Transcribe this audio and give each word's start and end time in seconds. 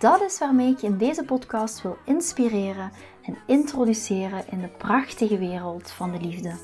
Dat 0.00 0.22
is 0.22 0.38
waarmee 0.38 0.72
ik 0.72 0.78
je 0.78 0.86
in 0.86 0.96
deze 0.96 1.24
podcast 1.24 1.82
wil 1.82 1.96
inspireren 2.04 2.90
en 3.22 3.36
introduceren 3.46 4.44
in 4.50 4.60
de 4.60 4.68
prachtige 4.68 5.38
wereld 5.38 5.90
van 5.90 6.12
de 6.12 6.20
liefde. 6.20 6.54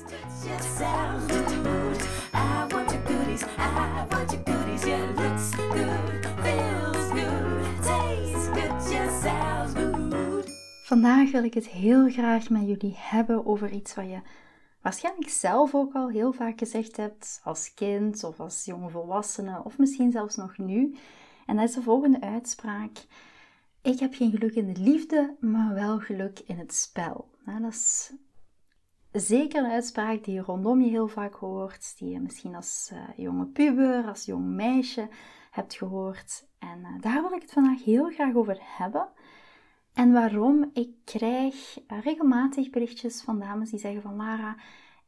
Vandaag 10.83 11.31
wil 11.31 11.43
ik 11.43 11.53
het 11.53 11.67
heel 11.67 12.09
graag 12.09 12.49
met 12.49 12.67
jullie 12.67 12.95
hebben 12.97 13.45
over 13.45 13.71
iets 13.71 13.95
wat 13.95 14.05
je 14.05 14.19
waarschijnlijk 14.81 15.29
zelf 15.29 15.75
ook 15.75 15.93
al 15.93 16.09
heel 16.09 16.33
vaak 16.33 16.59
gezegd 16.59 16.97
hebt 16.97 17.41
als 17.43 17.73
kind 17.73 18.23
of 18.23 18.39
als 18.39 18.65
jonge 18.65 18.89
volwassene 18.89 19.61
of 19.63 19.77
misschien 19.77 20.11
zelfs 20.11 20.35
nog 20.35 20.57
nu. 20.57 20.97
En 21.47 21.55
dat 21.55 21.69
is 21.69 21.75
de 21.75 21.81
volgende 21.81 22.21
uitspraak. 22.21 23.05
Ik 23.81 23.99
heb 23.99 24.13
geen 24.13 24.31
geluk 24.31 24.55
in 24.55 24.73
de 24.73 24.79
liefde, 24.81 25.35
maar 25.39 25.73
wel 25.73 25.99
geluk 25.99 26.39
in 26.39 26.57
het 26.57 26.73
spel. 26.73 27.29
Nou, 27.45 27.61
dat 27.61 27.71
is 27.71 28.11
zeker 29.11 29.63
een 29.63 29.71
uitspraak 29.71 30.23
die 30.23 30.33
je 30.33 30.41
rondom 30.41 30.81
je 30.81 30.89
heel 30.89 31.07
vaak 31.07 31.33
hoort, 31.33 31.97
die 31.97 32.09
je 32.09 32.19
misschien 32.19 32.55
als 32.55 32.89
uh, 32.93 32.99
jonge 33.15 33.45
puber, 33.45 34.07
als 34.07 34.25
jong 34.25 34.45
meisje 34.45 35.09
hebt 35.51 35.73
gehoord. 35.73 36.47
En 36.59 36.79
uh, 36.79 37.01
daar 37.01 37.21
wil 37.21 37.33
ik 37.33 37.41
het 37.41 37.51
vandaag 37.51 37.83
heel 37.83 38.09
graag 38.09 38.35
over 38.35 38.57
hebben. 38.61 39.09
En 39.93 40.11
waarom? 40.11 40.69
Ik 40.73 40.89
krijg 41.03 41.79
uh, 41.79 42.01
regelmatig 42.01 42.69
berichtjes 42.69 43.21
van 43.21 43.39
dames 43.39 43.69
die 43.69 43.79
zeggen 43.79 44.01
van 44.01 44.15
Lara, 44.15 44.57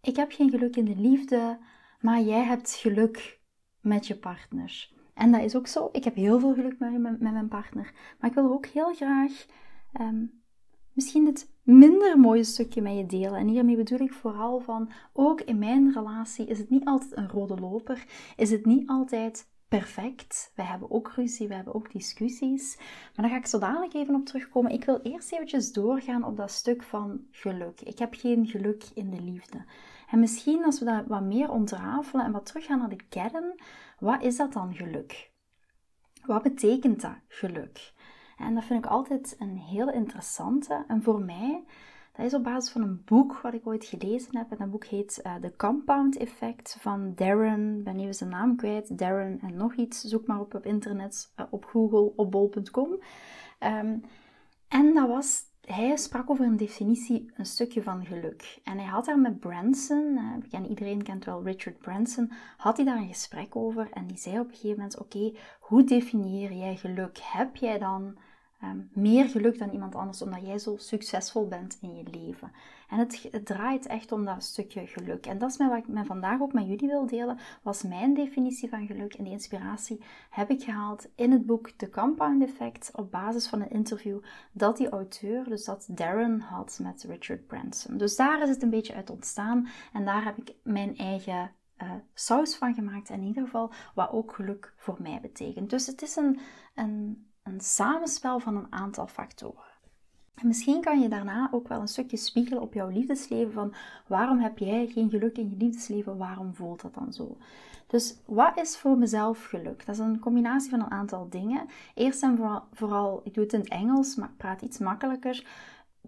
ik 0.02 0.16
heb 0.16 0.32
geen 0.32 0.50
geluk 0.50 0.76
in 0.76 0.86
de 0.86 0.96
liefde, 0.96 1.60
maar 2.00 2.22
jij 2.22 2.44
hebt 2.44 2.72
geluk 2.72 3.40
met 3.82 4.08
je 4.08 4.16
partner. 4.18 4.98
En 5.20 5.32
dat 5.32 5.42
is 5.42 5.56
ook 5.56 5.68
zo. 5.68 5.90
Ik 5.92 6.04
heb 6.04 6.16
heel 6.16 6.40
veel 6.40 6.54
geluk 6.54 6.80
met, 6.80 7.00
met, 7.00 7.20
mijn 7.20 7.48
partner. 7.48 7.94
Maar 8.20 8.30
ik 8.30 8.36
wil 8.36 8.52
ook 8.52 8.66
heel 8.66 8.94
graag 8.94 9.46
ehm, 9.94 10.26
misschien 10.94 11.26
het 11.26 11.50
minder 11.64 12.20
mooie 12.20 12.44
stukje 12.44 12.82
met 12.82 12.98
je 12.98 13.06
delen. 13.06 13.40
En 13.40 13.48
hiermee 13.48 13.76
bedoel 13.76 14.00
ik 14.00 14.14
vooral 14.14 14.60
van, 14.60 14.92
ook 15.14 15.42
in 15.42 15.60
mijn 15.60 15.94
relatie 15.94 16.46
is 16.46 16.58
het 16.58 16.70
niet 16.70 16.86
altijd 16.86 17.18
een 17.18 17.30
rode 17.30 17.56
loper. 17.56 18.06
Is 18.36 18.52
het 18.52 18.66
niet 18.66 18.90
altijd 18.90 19.48
perfect. 19.68 20.52
Wij 20.56 20.66
hebben 20.66 20.92
ook 20.92 21.12
ruzie, 21.16 21.48
we 21.48 21.54
hebben 21.54 21.76
ook 21.76 21.92
discussies. 21.92 22.78
Maar 22.78 23.26
daar 23.26 23.30
ga 23.30 23.38
ik 23.38 23.46
zo 23.46 23.60
dadelijk 23.60 23.94
even 23.94 24.16
op 24.16 24.26
terugkomen. 24.26 24.72
Ik 24.72 24.86
wil 24.86 25.00
eerst 25.04 25.32
eventjes 25.32 25.72
doorgaan 25.72 26.24
op 26.24 26.38
dat 26.38 26.52
stuk 26.52 26.84
van 26.84 27.22
geluk. 27.32 27.82
Ik 27.82 28.00
heb 28.00 28.14
geen 28.14 28.48
geluk 28.48 28.84
in 28.94 29.10
de 29.10 29.22
liefde. 29.22 29.66
En 30.10 30.20
misschien 30.20 30.64
als 30.64 30.80
we 30.80 30.86
dat 30.86 31.06
wat 31.08 31.22
meer 31.22 31.52
ontrafelen 31.52 32.26
en 32.26 32.32
wat 32.32 32.46
teruggaan 32.46 32.80
naar 32.80 32.90
de 32.90 33.04
kern, 33.10 33.54
wat 34.00 34.24
is 34.24 34.38
dat 34.38 34.54
dan 34.54 34.76
geluk? 34.76 35.32
Wat 36.26 36.44
betekent 36.44 37.02
dat 37.02 37.18
geluk? 37.28 37.94
En 38.38 38.54
dat 38.54 38.64
vind 38.64 38.86
ik 38.86 38.92
altijd 38.92 39.36
een 39.40 39.58
heel 39.58 39.92
interessante. 39.92 40.84
En 40.88 41.04
voor 41.04 41.22
mij, 41.22 41.64
dat 42.16 42.26
is 42.26 42.34
op 42.34 42.44
basis 42.44 42.72
van 42.72 42.82
een 42.82 43.02
boek 43.06 43.42
wat 43.42 43.54
ik 43.54 43.68
ooit 43.68 43.86
gelezen 43.86 44.38
heb. 44.38 44.52
En 44.52 44.58
dat 44.58 44.72
boek 44.72 44.86
heet 44.86 45.22
uh, 45.26 45.36
The 45.36 45.54
Compound 45.58 46.18
Effect 46.18 46.78
van 46.80 47.14
Darren, 47.16 47.84
ben 47.84 48.00
even 48.00 48.14
zijn 48.14 48.30
naam 48.30 48.56
kwijt, 48.56 48.98
Darren 48.98 49.40
en 49.42 49.56
nog 49.56 49.74
iets. 49.74 50.02
Zoek 50.02 50.28
maar 50.28 50.40
op 50.40 50.54
op 50.54 50.66
internet, 50.66 51.34
uh, 51.40 51.46
op 51.50 51.66
Google, 51.66 52.12
op 52.16 52.32
bol.com. 52.32 53.00
Ehm, 53.60 53.98
en 54.68 54.94
dat 54.94 55.08
was 55.08 55.44
hij 55.74 55.98
sprak 55.98 56.30
over 56.30 56.46
een 56.46 56.58
definitie, 56.58 57.32
een 57.36 57.46
stukje 57.46 57.84
van 57.84 58.06
geluk. 58.06 58.60
En 58.64 58.78
hij 58.78 58.88
had 58.88 59.06
daar 59.06 59.20
met 59.20 59.40
Branson, 59.40 60.20
uh, 60.52 60.70
iedereen 60.70 61.04
kent 61.04 61.26
wel 61.26 61.44
Richard 61.44 61.78
Branson, 61.78 62.32
had 62.58 62.78
hij 62.78 62.86
daar 62.86 62.98
een 62.98 63.08
gesprek 63.08 63.56
over. 63.56 63.90
En 63.92 64.08
die 64.08 64.18
zei 64.18 64.40
op 64.40 64.48
een 64.48 64.54
gegeven 64.54 64.76
moment, 64.76 65.00
oké, 65.00 65.34
hoe 65.60 65.84
definieer 65.84 66.54
jij 66.54 66.76
geluk? 66.76 67.18
Heb 67.22 67.56
jij 67.56 67.78
dan 67.78 68.18
Ehm, 68.60 68.80
meer 68.94 69.30
geluk 69.30 69.60
dan 69.60 69.72
iemand 69.72 69.96
anders, 69.96 70.22
omdat 70.22 70.46
jij 70.46 70.60
zo 70.60 70.78
succesvol 70.78 71.48
bent 71.48 71.78
in 71.82 71.96
je 71.96 72.04
leven. 72.04 72.52
En 72.90 73.00
het, 73.00 73.30
draait 73.44 73.86
echt 73.86 74.12
om 74.12 74.26
dat 74.26 74.44
stukje 74.44 74.88
geluk. 74.88 75.26
En 75.26 75.38
dat 75.38 75.50
is 75.50 75.58
wat 75.58 75.78
ik 75.78 75.88
met 75.88 76.06
vandaag 76.06 76.42
ook 76.42 76.54
met 76.54 76.68
jullie 76.68 76.88
wil 76.88 77.06
delen, 77.06 77.38
was 77.62 77.84
mijn 77.84 78.14
definitie 78.14 78.70
van 78.70 78.86
geluk. 78.86 79.14
En 79.14 79.24
die 79.24 79.34
inspiratie 79.34 80.04
heb 80.30 80.50
ik 80.50 80.64
gehaald 80.64 81.08
in 81.16 81.32
het 81.32 81.46
boek 81.46 81.70
The 81.70 81.90
Compound 81.90 82.44
Effect, 82.44 82.92
op 82.94 83.12
basis 83.12 83.48
van 83.48 83.62
een 83.62 83.70
interview 83.70 84.20
dat 84.52 84.78
die 84.78 84.90
auteur, 84.90 85.44
dus 85.44 85.66
dat 85.66 85.88
Darren 85.90 86.40
had 86.40 86.80
met 86.82 87.04
Richard 87.04 87.48
Branson. 87.48 87.98
Dus 87.98 88.16
daar 88.16 88.42
is 88.42 88.50
het 88.50 88.64
een 88.64 88.70
beetje 88.70 88.96
uit 88.96 89.10
ontstaan. 89.10 89.68
En 89.94 90.06
daar 90.06 90.24
heb 90.24 90.38
ik 90.38 90.56
mijn 90.64 90.98
eigen 90.98 91.52
uh, 91.84 91.92
saus 92.14 92.56
van 92.56 92.74
gemaakt. 92.74 93.10
In 93.10 93.24
ieder 93.24 93.44
geval 93.44 93.72
wat 93.96 94.12
ook 94.12 94.34
geluk 94.34 94.74
voor 94.76 94.98
mij 95.02 95.20
betekent. 95.22 95.70
Dus 95.70 95.88
het 95.88 96.02
is 96.02 96.16
een, 96.16 96.40
een 96.76 97.28
een 97.50 97.62
samenspel 97.62 98.40
van 98.40 98.56
een 98.56 98.68
aantal 98.70 99.08
factoren. 99.08 99.68
En 100.36 100.48
misschien 100.48 100.82
kan 100.82 101.00
je 101.00 101.08
daarna 101.08 101.50
ook 101.52 101.68
wel 101.68 101.82
een 101.82 101.88
stukje 101.88 102.18
spiegelen 102.18 102.62
op 102.62 102.74
jouw 102.74 102.90
liefdesleven 102.90 103.54
van 103.54 103.74
waarom 104.08 104.40
heb 104.40 104.58
jij 104.58 104.88
geen 104.88 105.10
geluk 105.10 105.38
in 105.38 105.50
je 105.50 105.56
liefdesleven, 105.58 106.18
waarom 106.18 106.56
voelt 106.56 106.82
dat 106.82 106.94
dan 106.94 107.14
zo? 107.14 107.38
Dus 107.88 108.16
wat 108.26 108.58
is 108.58 108.78
voor 108.78 108.98
mezelf 108.98 109.46
geluk? 109.46 109.86
Dat 109.86 109.96
is 109.96 110.02
een 110.02 110.20
combinatie 110.20 110.70
van 110.70 110.80
een 110.80 110.92
aantal 110.92 111.30
dingen. 111.30 111.68
Eerst 111.96 112.24
en 112.24 112.64
vooral, 112.74 113.22
ik 113.24 113.34
doe 113.34 113.44
het 113.44 113.54
in 113.54 113.60
het 113.60 113.70
Engels, 113.70 114.16
maar 114.16 114.30
ik 114.30 114.38
praat 114.38 114.62
iets 114.62 114.78
makkelijker. 114.78 115.46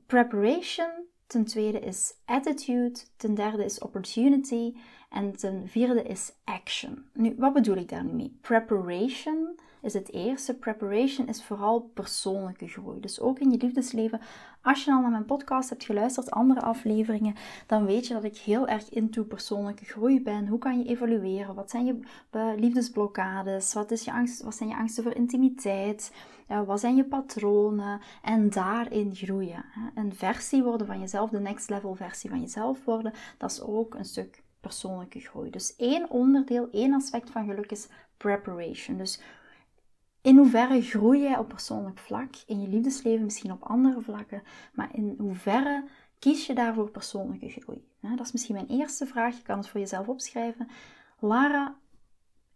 Preparation, 0.05 0.89
ten 1.27 1.45
tweede 1.45 1.79
is 1.79 2.13
attitude, 2.25 2.99
ten 3.17 3.33
derde 3.33 3.65
is 3.65 3.79
opportunity 3.79 4.75
en 5.09 5.37
ten 5.37 5.67
vierde 5.67 6.03
is 6.03 6.33
action. 6.43 7.05
Nu, 7.13 7.35
wat 7.37 7.53
bedoel 7.53 7.75
ik 7.75 7.89
daar 7.89 8.03
nu 8.03 8.11
mee? 8.11 8.37
Preparation 8.41 9.59
is 9.81 9.93
het 9.93 10.11
eerste. 10.11 10.53
Preparation 10.53 11.27
is 11.27 11.43
vooral 11.43 11.91
persoonlijke 11.93 12.67
groei. 12.67 12.99
Dus 12.99 13.19
ook 13.19 13.39
in 13.39 13.51
je 13.51 13.57
liefdesleven. 13.57 14.21
Als 14.61 14.83
je 14.83 14.91
al 14.91 15.01
naar 15.01 15.11
mijn 15.11 15.25
podcast 15.25 15.69
hebt 15.69 15.83
geluisterd, 15.83 16.31
andere 16.31 16.61
afleveringen, 16.61 17.35
dan 17.67 17.85
weet 17.85 18.07
je 18.07 18.13
dat 18.13 18.23
ik 18.23 18.37
heel 18.37 18.67
erg 18.67 18.89
into 18.89 19.23
persoonlijke 19.23 19.85
groei 19.85 20.21
ben. 20.21 20.47
Hoe 20.47 20.59
kan 20.59 20.79
je 20.79 20.89
evalueren? 20.89 21.55
Wat 21.55 21.69
zijn 21.69 21.85
je 21.85 21.99
liefdesblokkades? 22.57 23.73
Wat, 23.73 23.91
is 23.91 24.03
je 24.03 24.11
angst, 24.11 24.41
wat 24.41 24.55
zijn 24.55 24.69
je 24.69 24.75
angsten 24.75 25.03
voor 25.03 25.13
intimiteit? 25.15 26.11
wat 26.65 26.79
zijn 26.79 26.95
je 26.95 27.05
patronen? 27.05 28.01
En 28.21 28.49
daarin 28.49 29.15
groeien. 29.15 29.65
Een 29.95 30.13
versie 30.15 30.63
worden 30.63 30.87
van 30.87 30.99
jezelf, 30.99 31.29
de 31.29 31.39
next 31.39 31.69
level 31.69 31.95
versie 31.95 32.29
van 32.29 32.39
jezelf 32.39 32.85
worden, 32.85 33.13
dat 33.37 33.51
is 33.51 33.61
ook 33.61 33.95
een 33.95 34.05
stuk 34.05 34.43
persoonlijke 34.61 35.19
groei. 35.19 35.49
Dus 35.49 35.75
één 35.75 36.09
onderdeel, 36.09 36.69
één 36.71 36.93
aspect 36.93 37.29
van 37.29 37.45
geluk 37.45 37.71
is 37.71 37.87
preparation. 38.17 38.97
Dus 38.97 39.21
in 40.21 40.37
hoeverre 40.37 40.81
groei 40.81 41.21
jij 41.21 41.37
op 41.37 41.47
persoonlijk 41.47 41.99
vlak, 41.99 42.35
in 42.45 42.61
je 42.61 42.67
liefdesleven, 42.67 43.23
misschien 43.23 43.51
op 43.51 43.63
andere 43.63 44.01
vlakken, 44.01 44.43
maar 44.73 44.95
in 44.95 45.15
hoeverre 45.17 45.83
kies 46.19 46.45
je 46.45 46.53
daarvoor 46.53 46.89
persoonlijke 46.89 47.49
groei? 47.49 47.87
Dat 47.99 48.25
is 48.25 48.31
misschien 48.31 48.55
mijn 48.55 48.67
eerste 48.67 49.05
vraag, 49.05 49.37
je 49.37 49.43
kan 49.43 49.57
het 49.57 49.67
voor 49.69 49.79
jezelf 49.79 50.07
opschrijven. 50.07 50.67
Lara, 51.19 51.75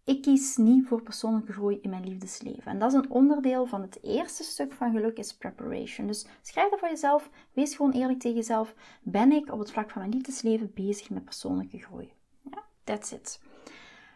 ik 0.03 0.21
kies 0.21 0.57
niet 0.57 0.87
voor 0.87 1.01
persoonlijke 1.01 1.51
groei 1.51 1.79
in 1.81 1.89
mijn 1.89 2.07
liefdesleven. 2.07 2.71
En 2.71 2.79
dat 2.79 2.93
is 2.93 2.97
een 2.97 3.09
onderdeel 3.09 3.65
van 3.65 3.81
het 3.81 4.03
eerste 4.03 4.43
stuk 4.43 4.73
van 4.73 4.91
geluk, 4.91 5.17
is 5.17 5.35
preparation. 5.35 6.07
Dus 6.07 6.27
schrijf 6.41 6.69
dat 6.69 6.79
voor 6.79 6.89
jezelf, 6.89 7.29
wees 7.53 7.75
gewoon 7.75 7.91
eerlijk 7.91 8.19
tegen 8.19 8.37
jezelf. 8.37 8.75
Ben 9.03 9.31
ik 9.31 9.51
op 9.51 9.59
het 9.59 9.71
vlak 9.71 9.89
van 9.89 10.01
mijn 10.01 10.13
liefdesleven 10.13 10.71
bezig 10.73 11.09
met 11.09 11.25
persoonlijke 11.25 11.77
groei? 11.77 12.13
Ja, 12.51 12.63
that's 12.83 13.11
it. 13.11 13.41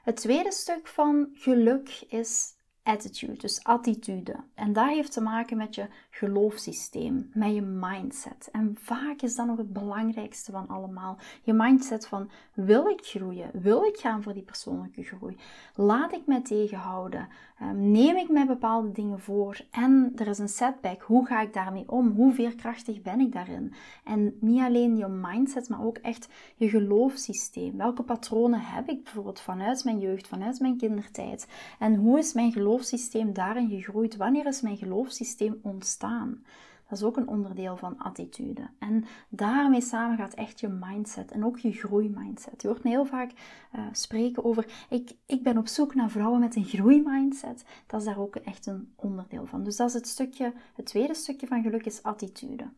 Het 0.03 0.15
tweede 0.15 0.51
stuk 0.51 0.87
van 0.87 1.29
geluk 1.33 2.05
is 2.07 2.57
attitude, 2.89 3.37
dus 3.37 3.63
attitude. 3.63 4.35
En 4.53 4.73
dat 4.73 4.87
heeft 4.87 5.11
te 5.11 5.21
maken 5.21 5.57
met 5.57 5.75
je 5.75 5.87
geloofssysteem, 6.09 7.29
met 7.33 7.53
je 7.53 7.61
mindset. 7.61 8.49
En 8.51 8.75
vaak 8.79 9.21
is 9.21 9.35
dat 9.35 9.45
nog 9.45 9.57
het 9.57 9.73
belangrijkste 9.73 10.51
van 10.51 10.67
allemaal. 10.67 11.17
Je 11.43 11.53
mindset 11.53 12.07
van, 12.07 12.29
wil 12.53 12.87
ik 12.87 13.05
groeien? 13.05 13.49
Wil 13.53 13.83
ik 13.83 13.97
gaan 13.97 14.23
voor 14.23 14.33
die 14.33 14.43
persoonlijke 14.43 15.03
groei? 15.03 15.37
Laat 15.75 16.13
ik 16.13 16.25
mij 16.25 16.41
tegenhouden? 16.41 17.27
Ehm, 17.59 17.91
neem 17.91 18.15
ik 18.15 18.29
mij 18.29 18.45
bepaalde 18.45 18.91
dingen 18.91 19.19
voor? 19.19 19.61
En 19.71 20.11
er 20.15 20.27
is 20.27 20.37
een 20.37 20.49
setback. 20.49 21.01
Hoe 21.01 21.25
ga 21.25 21.41
ik 21.41 21.53
daarmee 21.53 21.91
om? 21.91 22.11
Hoe 22.11 22.33
veerkrachtig 22.33 23.01
ben 23.01 23.19
ik 23.19 23.31
daarin? 23.31 23.73
En 24.03 24.37
niet 24.39 24.61
alleen 24.61 24.97
je 24.97 25.07
mindset, 25.07 25.69
maar 25.69 25.85
ook 25.85 25.97
echt 25.97 26.29
je 26.55 26.69
geloofssysteem. 26.69 27.77
Welke 27.77 28.03
patronen 28.03 28.61
heb 28.61 28.89
ik 28.89 29.03
bijvoorbeeld 29.03 29.39
vanuit 29.39 29.83
mijn 29.83 29.99
jeugd, 29.99 30.27
vanuit 30.27 30.59
mijn 30.59 30.77
kindertijd? 30.77 31.47
En 31.79 31.95
hoe 31.95 32.17
is 32.17 32.33
mijn 32.33 32.51
geloofssysteem 32.79 33.33
daarin 33.33 33.69
gegroeid? 33.69 34.15
Wanneer 34.15 34.45
is 34.45 34.61
mijn 34.61 34.77
geloofssysteem 34.77 35.59
ontstaan? 35.61 36.43
Dat 36.89 36.97
is 36.97 37.03
ook 37.03 37.17
een 37.17 37.27
onderdeel 37.27 37.77
van 37.77 37.97
attitude. 37.97 38.69
En 38.79 39.05
daarmee 39.29 39.81
samen 39.81 40.17
gaat 40.17 40.33
echt 40.33 40.59
je 40.59 40.67
mindset 40.67 41.31
en 41.31 41.45
ook 41.45 41.57
je 41.57 41.71
groeimindset. 41.71 42.61
Je 42.61 42.67
hoort 42.67 42.83
heel 42.83 43.05
vaak 43.05 43.31
uh, 43.75 43.81
spreken 43.91 44.43
over, 44.43 44.85
ik, 44.89 45.11
ik 45.25 45.43
ben 45.43 45.57
op 45.57 45.67
zoek 45.67 45.95
naar 45.95 46.09
vrouwen 46.09 46.39
met 46.39 46.55
een 46.55 46.65
groeimindset. 46.65 47.65
Dat 47.87 47.99
is 47.99 48.05
daar 48.05 48.19
ook 48.19 48.35
echt 48.35 48.65
een 48.65 48.93
onderdeel 48.95 49.45
van. 49.45 49.63
Dus 49.63 49.75
dat 49.75 49.87
is 49.87 49.93
het 49.93 50.07
stukje, 50.07 50.53
het 50.75 50.85
tweede 50.85 51.13
stukje 51.13 51.47
van 51.47 51.61
geluk 51.61 51.85
is 51.85 52.03
attitude. 52.03 52.69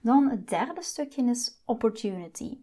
Dan 0.00 0.30
het 0.30 0.48
derde 0.48 0.82
stukje 0.82 1.22
is 1.24 1.62
opportunity. 1.64 2.58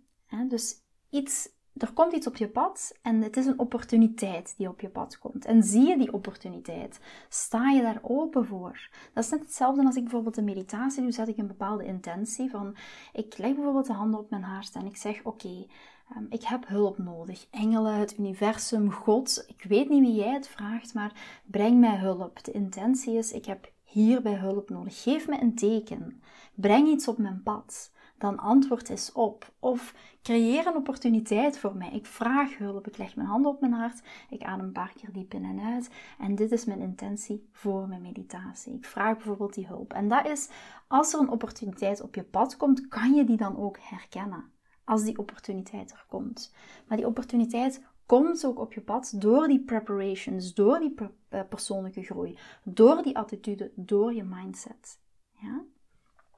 Dus 0.48 0.82
iets 1.10 1.50
er 1.78 1.94
komt 1.94 2.14
iets 2.14 2.28
op 2.28 2.36
je 2.36 2.48
pad 2.48 2.98
en 3.02 3.22
het 3.22 3.38
is 3.38 3.46
een 3.46 3.60
opportuniteit 3.60 4.54
die 4.58 4.68
op 4.68 4.82
je 4.82 4.90
pad 4.90 5.20
komt. 5.20 5.46
En 5.46 5.64
zie 5.64 5.88
je 5.88 5.98
die 5.98 6.14
opportuniteit? 6.14 7.00
Sta 7.30 7.70
je 7.70 7.82
daar 7.82 8.00
open 8.02 8.46
voor? 8.46 8.90
Dat 9.14 9.24
is 9.24 9.30
net 9.30 9.40
hetzelfde 9.40 9.86
als 9.86 9.96
ik 9.96 10.04
bijvoorbeeld 10.04 10.38
een 10.38 10.44
meditatie 10.44 11.02
doe, 11.02 11.12
zet 11.12 11.28
ik 11.28 11.38
een 11.38 11.48
bepaalde 11.48 11.86
intentie 11.86 12.50
van, 12.50 12.76
ik 13.14 13.38
leg 13.38 13.56
bijvoorbeeld 13.56 13.86
de 13.86 13.94
handen 13.94 14.20
op 14.20 14.30
mijn 14.30 14.44
hart 14.44 14.76
en 14.76 14.86
ik 14.86 14.98
zeg, 14.98 15.24
oké, 15.24 15.66
ehm, 16.10 16.26
ik 16.30 16.44
heb 16.44 16.68
hulp 16.68 16.98
nodig. 16.98 17.48
Engelen, 17.52 17.96
het 17.96 18.18
universum, 18.18 18.92
God, 18.92 19.44
ik 19.48 19.64
weet 19.64 19.90
niet 19.90 20.02
wie 20.02 20.16
jij 20.16 20.34
het 20.34 20.48
vraagt, 20.48 20.94
maar 20.94 21.42
breng 21.46 21.80
mij 21.80 21.98
hulp. 21.98 22.44
De 22.44 22.52
intentie 22.52 23.18
is, 23.18 23.32
ik 23.32 23.46
heb 23.46 23.72
hierbij 23.84 24.36
hulp 24.36 24.70
nodig. 24.70 25.04
Geef 25.04 25.28
me 25.28 25.42
een 25.42 25.56
teken. 25.56 26.22
Breng 26.56 26.88
iets 26.88 27.08
op 27.08 27.18
mijn 27.18 27.42
pad 27.44 27.92
dan 28.24 28.40
antwoord 28.40 28.90
eens 28.90 29.12
op. 29.12 29.52
Of 29.60 29.96
creëer 30.22 30.68
een 30.68 30.76
opportuniteit 30.76 31.60
voor 31.60 31.76
mij. 31.76 31.90
Ik 31.92 32.06
vraag 32.06 32.58
hulp. 32.58 32.88
Ik 32.88 32.98
leg 32.98 33.16
mijn 33.16 33.28
handen 33.28 33.52
op 33.52 33.60
mijn 33.60 33.74
hart. 33.74 34.02
Ik 34.30 34.44
adem 34.44 34.66
een 34.66 34.72
paar 34.72 34.94
keer 34.96 35.12
diep 35.12 35.34
in 35.34 35.44
en 35.44 35.60
uit. 35.60 35.90
En 36.20 36.36
dit 36.36 36.52
is 36.52 36.66
mijn 36.66 36.82
intentie 36.82 37.50
voor 37.52 37.88
mijn 37.88 38.02
meditatie. 38.02 38.74
Ik 38.74 38.86
vraag 38.86 39.16
bijvoorbeeld 39.16 39.54
die 39.54 39.68
hulp. 39.68 39.94
En 39.94 40.08
dat 40.08 40.28
is, 40.28 40.50
als 40.88 41.14
er 41.14 41.20
een 41.20 41.30
opportuniteit 41.30 42.02
op 42.02 42.16
je 42.16 42.24
pad 42.24 42.58
komt, 42.58 42.88
kan 42.88 43.14
je 43.14 43.24
die 43.24 43.38
dan 43.38 43.58
ook 43.58 43.78
herkennen. 43.82 44.52
Als 44.84 45.04
die 45.04 45.18
opportuniteit 45.18 45.92
er 45.92 46.06
komt. 46.10 46.54
Maar 46.88 46.98
die 46.98 47.08
opportuniteit 47.08 47.84
komt 48.06 48.46
ook 48.46 48.60
op 48.60 48.74
je 48.74 48.82
pad 48.82 49.14
door 49.16 49.48
die 49.48 49.64
preparations, 49.64 50.54
door 50.54 50.80
die 50.80 50.96
eh, 51.30 51.42
persoonlijke 51.50 52.04
groei, 52.04 52.38
door 52.64 53.04
die 53.04 53.18
attitude, 53.18 53.72
door 53.76 54.14
je 54.14 54.24
mindset. 54.24 55.00
Ja? 55.40 55.64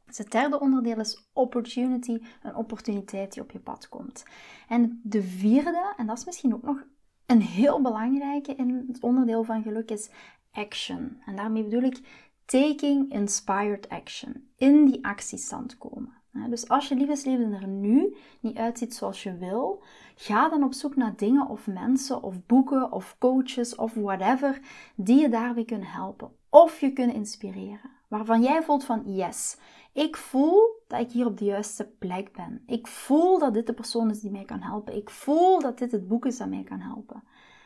Dus 0.06 0.18
het 0.18 0.31
derde 0.31 0.60
onderdeel 0.60 1.00
is 1.00 1.30
opportunity, 1.34 2.22
een 2.42 2.56
opportuniteit 2.56 3.34
die 3.34 3.44
op 3.44 3.52
je 3.52 3.60
pad 3.60 3.90
komt. 3.90 4.24
En 4.68 5.00
de 5.04 5.24
vierde, 5.24 5.94
en 5.98 6.06
dat 6.06 6.18
is 6.18 6.25
misschien 6.25 6.54
ook 6.54 6.63
nog 6.63 6.84
een 7.25 7.42
heel 7.42 7.81
belangrijke 7.81 8.56
in 8.56 8.86
het 8.88 9.00
onderdeel 9.02 9.44
van 9.44 9.63
geluk, 9.63 9.92
is 9.92 10.10
action. 10.52 11.22
En 11.25 11.36
daarmee 11.36 11.63
bedoel 11.63 11.81
ik 11.81 12.00
taking 12.46 13.12
inspired 13.12 13.90
action. 13.90 14.50
In 14.56 14.86
die 14.86 15.06
actiestand 15.06 15.78
komen. 15.78 16.13
Dus 16.50 16.68
als 16.69 16.88
je 16.88 16.96
liefdesleven 16.96 17.54
er 17.54 17.68
nu 17.68 18.16
niet 18.42 18.57
uitziet 18.57 18.96
zoals 18.96 19.24
je 19.24 19.38
wil, 19.38 19.84
ga 20.16 20.50
dan 20.50 20.63
op 20.63 20.74
zoek 20.74 20.96
naar 20.96 21.16
dingen 21.16 21.48
of 21.48 21.68
mensen 21.68 22.24
of 22.24 22.46
boeken 22.46 22.92
of 22.92 23.16
coaches 23.19 23.75
of 23.75 23.94
whatever 23.94 24.60
die 24.96 25.22
je 25.22 25.30
daarbij 25.30 25.66
kunnen 25.66 25.88
helpen 25.88 26.31
of 26.50 26.80
je 26.80 26.94
kunnen 26.94 27.16
inspireren. 27.16 27.92
Waarvan 28.07 28.42
jij 28.42 28.63
voelt 28.63 28.84
van 28.84 29.04
yes, 29.06 29.57
ik 29.95 30.18
voel 30.18 30.83
dat 30.88 31.00
ik 31.00 31.12
hier 31.12 31.25
op 31.25 31.38
de 31.38 31.45
juiste 31.45 31.89
plek 32.00 32.31
ben. 32.31 32.63
Ik 32.65 32.88
voel 32.88 33.39
dat 33.39 33.53
dit 33.53 33.68
de 33.68 33.74
persoon 33.74 34.09
is 34.09 34.19
die 34.19 34.31
mij 34.31 34.45
kan 34.45 34.62
helpen. 34.62 34.95
Ik 34.95 35.09
voel 35.09 35.59
dat 35.59 35.77
dit 35.77 35.92
het 35.92 36.07
boek 36.07 36.25
is 36.25 36.38
dat 36.38 36.47
mij 36.47 36.63
kan 36.63 36.80
helpen. 36.80 37.24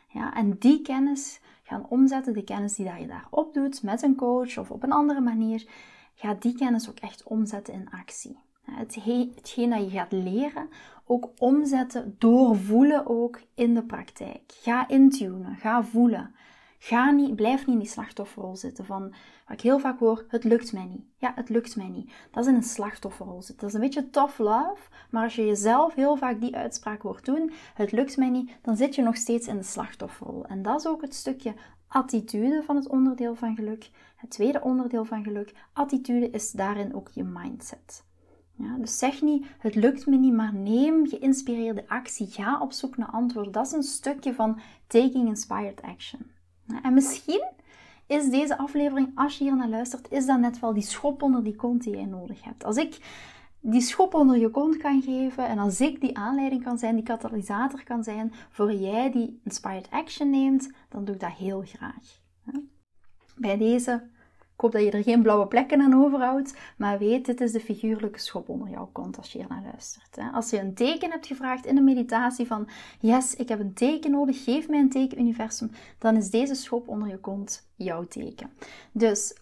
Ja, 0.08 0.34
en 0.34 0.58
die 0.58 0.82
kennis 0.82 1.40
gaan 1.62 1.86
omzetten, 1.88 2.32
de 2.32 2.44
kennis 2.44 2.74
die 2.74 2.92
je 2.98 3.06
daar 3.06 3.26
opdoet 3.30 3.82
met 3.82 4.02
een 4.02 4.16
coach 4.16 4.58
of 4.58 4.70
op 4.70 4.82
een 4.82 4.92
andere 4.92 5.20
manier, 5.20 5.68
ga 6.14 6.34
die 6.34 6.54
kennis 6.54 6.88
ook 6.88 6.98
echt 6.98 7.22
omzetten 7.22 7.74
in 7.74 7.90
actie. 7.90 8.38
Hetgeen 8.62 9.70
dat 9.70 9.84
je 9.84 9.90
gaat 9.90 10.12
leren, 10.12 10.68
ook 11.04 11.30
omzetten, 11.38 12.16
doorvoelen 12.18 13.06
ook 13.06 13.40
in 13.54 13.74
de 13.74 13.82
praktijk. 13.82 14.42
Ga 14.46 14.88
intunen, 14.88 15.56
ga 15.56 15.84
voelen. 15.84 16.34
Ga 16.82 17.10
niet, 17.10 17.36
blijf 17.36 17.58
niet 17.58 17.74
in 17.74 17.78
die 17.78 17.88
slachtofferrol 17.88 18.56
zitten 18.56 18.84
van, 18.84 19.02
wat 19.46 19.52
ik 19.52 19.60
heel 19.60 19.78
vaak 19.78 19.98
hoor, 19.98 20.24
het 20.28 20.44
lukt 20.44 20.72
mij 20.72 20.84
niet. 20.84 21.04
Ja, 21.16 21.32
het 21.34 21.48
lukt 21.48 21.76
mij 21.76 21.88
niet. 21.88 22.12
Dat 22.30 22.44
is 22.44 22.50
in 22.50 22.56
een 22.56 22.62
slachtofferrol 22.62 23.42
zitten. 23.42 23.56
Dat 23.56 23.68
is 23.68 23.74
een 23.74 23.80
beetje 23.80 24.10
tough 24.10 24.38
love, 24.38 24.88
maar 25.10 25.22
als 25.22 25.34
je 25.34 25.46
jezelf 25.46 25.94
heel 25.94 26.16
vaak 26.16 26.40
die 26.40 26.56
uitspraak 26.56 27.02
hoort 27.02 27.24
doen, 27.24 27.52
het 27.74 27.92
lukt 27.92 28.16
mij 28.16 28.28
niet, 28.28 28.50
dan 28.62 28.76
zit 28.76 28.94
je 28.94 29.02
nog 29.02 29.16
steeds 29.16 29.46
in 29.46 29.56
de 29.56 29.62
slachtofferrol. 29.62 30.46
En 30.46 30.62
dat 30.62 30.78
is 30.78 30.86
ook 30.86 31.00
het 31.00 31.14
stukje 31.14 31.54
attitude 31.88 32.62
van 32.62 32.76
het 32.76 32.88
onderdeel 32.88 33.34
van 33.34 33.54
geluk. 33.54 33.90
Het 34.16 34.30
tweede 34.30 34.60
onderdeel 34.60 35.04
van 35.04 35.22
geluk, 35.22 35.54
attitude, 35.72 36.30
is 36.30 36.50
daarin 36.50 36.94
ook 36.94 37.08
je 37.08 37.24
mindset. 37.24 38.04
Ja, 38.52 38.76
dus 38.76 38.98
zeg 38.98 39.22
niet, 39.22 39.46
het 39.58 39.74
lukt 39.74 40.06
me 40.06 40.16
niet, 40.16 40.34
maar 40.34 40.54
neem 40.54 41.06
geïnspireerde 41.08 41.88
actie. 41.88 42.26
Ga 42.26 42.60
op 42.60 42.72
zoek 42.72 42.96
naar 42.96 43.10
antwoorden. 43.10 43.52
Dat 43.52 43.66
is 43.66 43.72
een 43.72 43.82
stukje 43.82 44.34
van 44.34 44.60
taking 44.86 45.28
inspired 45.28 45.82
action. 45.82 46.38
En 46.82 46.94
misschien 46.94 47.44
is 48.06 48.30
deze 48.30 48.58
aflevering, 48.58 49.10
als 49.14 49.38
je 49.38 49.44
hier 49.44 49.56
naar 49.56 49.68
luistert, 49.68 50.10
is 50.10 50.26
dat 50.26 50.38
net 50.38 50.60
wel 50.60 50.72
die 50.72 50.82
schop 50.82 51.22
onder 51.22 51.44
die 51.44 51.56
kont 51.56 51.82
die 51.82 51.96
jij 51.96 52.04
nodig 52.04 52.44
hebt. 52.44 52.64
Als 52.64 52.76
ik 52.76 52.98
die 53.60 53.80
schop 53.80 54.14
onder 54.14 54.38
je 54.38 54.50
kont 54.50 54.76
kan 54.76 55.02
geven 55.02 55.46
en 55.46 55.58
als 55.58 55.80
ik 55.80 56.00
die 56.00 56.16
aanleiding 56.16 56.62
kan 56.62 56.78
zijn, 56.78 56.94
die 56.94 57.04
katalysator 57.04 57.84
kan 57.84 58.04
zijn 58.04 58.32
voor 58.50 58.72
jij 58.72 59.10
die 59.10 59.40
inspired 59.44 59.90
action 59.90 60.30
neemt, 60.30 60.72
dan 60.88 61.04
doe 61.04 61.14
ik 61.14 61.20
dat 61.20 61.32
heel 61.32 61.62
graag. 61.66 62.18
Bij 63.36 63.56
deze 63.56 64.08
ik 64.60 64.66
hoop 64.66 64.74
dat 64.74 64.92
je 64.92 64.98
er 64.98 65.02
geen 65.02 65.22
blauwe 65.22 65.46
plekken 65.46 65.80
aan 65.80 66.04
overhoudt, 66.04 66.54
maar 66.76 66.98
weet, 66.98 67.26
dit 67.26 67.40
is 67.40 67.52
de 67.52 67.60
figuurlijke 67.60 68.18
schop 68.18 68.48
onder 68.48 68.68
jouw 68.68 68.88
kont 68.92 69.16
als 69.16 69.32
je 69.32 69.38
hier 69.38 69.46
naar 69.48 69.62
luistert. 69.62 70.18
Als 70.32 70.50
je 70.50 70.60
een 70.60 70.74
teken 70.74 71.10
hebt 71.10 71.26
gevraagd 71.26 71.66
in 71.66 71.74
de 71.74 71.80
meditatie 71.80 72.46
van, 72.46 72.68
yes, 72.98 73.34
ik 73.34 73.48
heb 73.48 73.60
een 73.60 73.74
teken 73.74 74.10
nodig, 74.10 74.44
geef 74.44 74.68
mij 74.68 74.78
een 74.78 74.90
teken 74.90 75.20
universum, 75.20 75.70
dan 75.98 76.16
is 76.16 76.30
deze 76.30 76.54
schop 76.54 76.88
onder 76.88 77.08
je 77.08 77.18
kont 77.18 77.68
jouw 77.74 78.04
teken. 78.04 78.50
Dus 78.92 79.36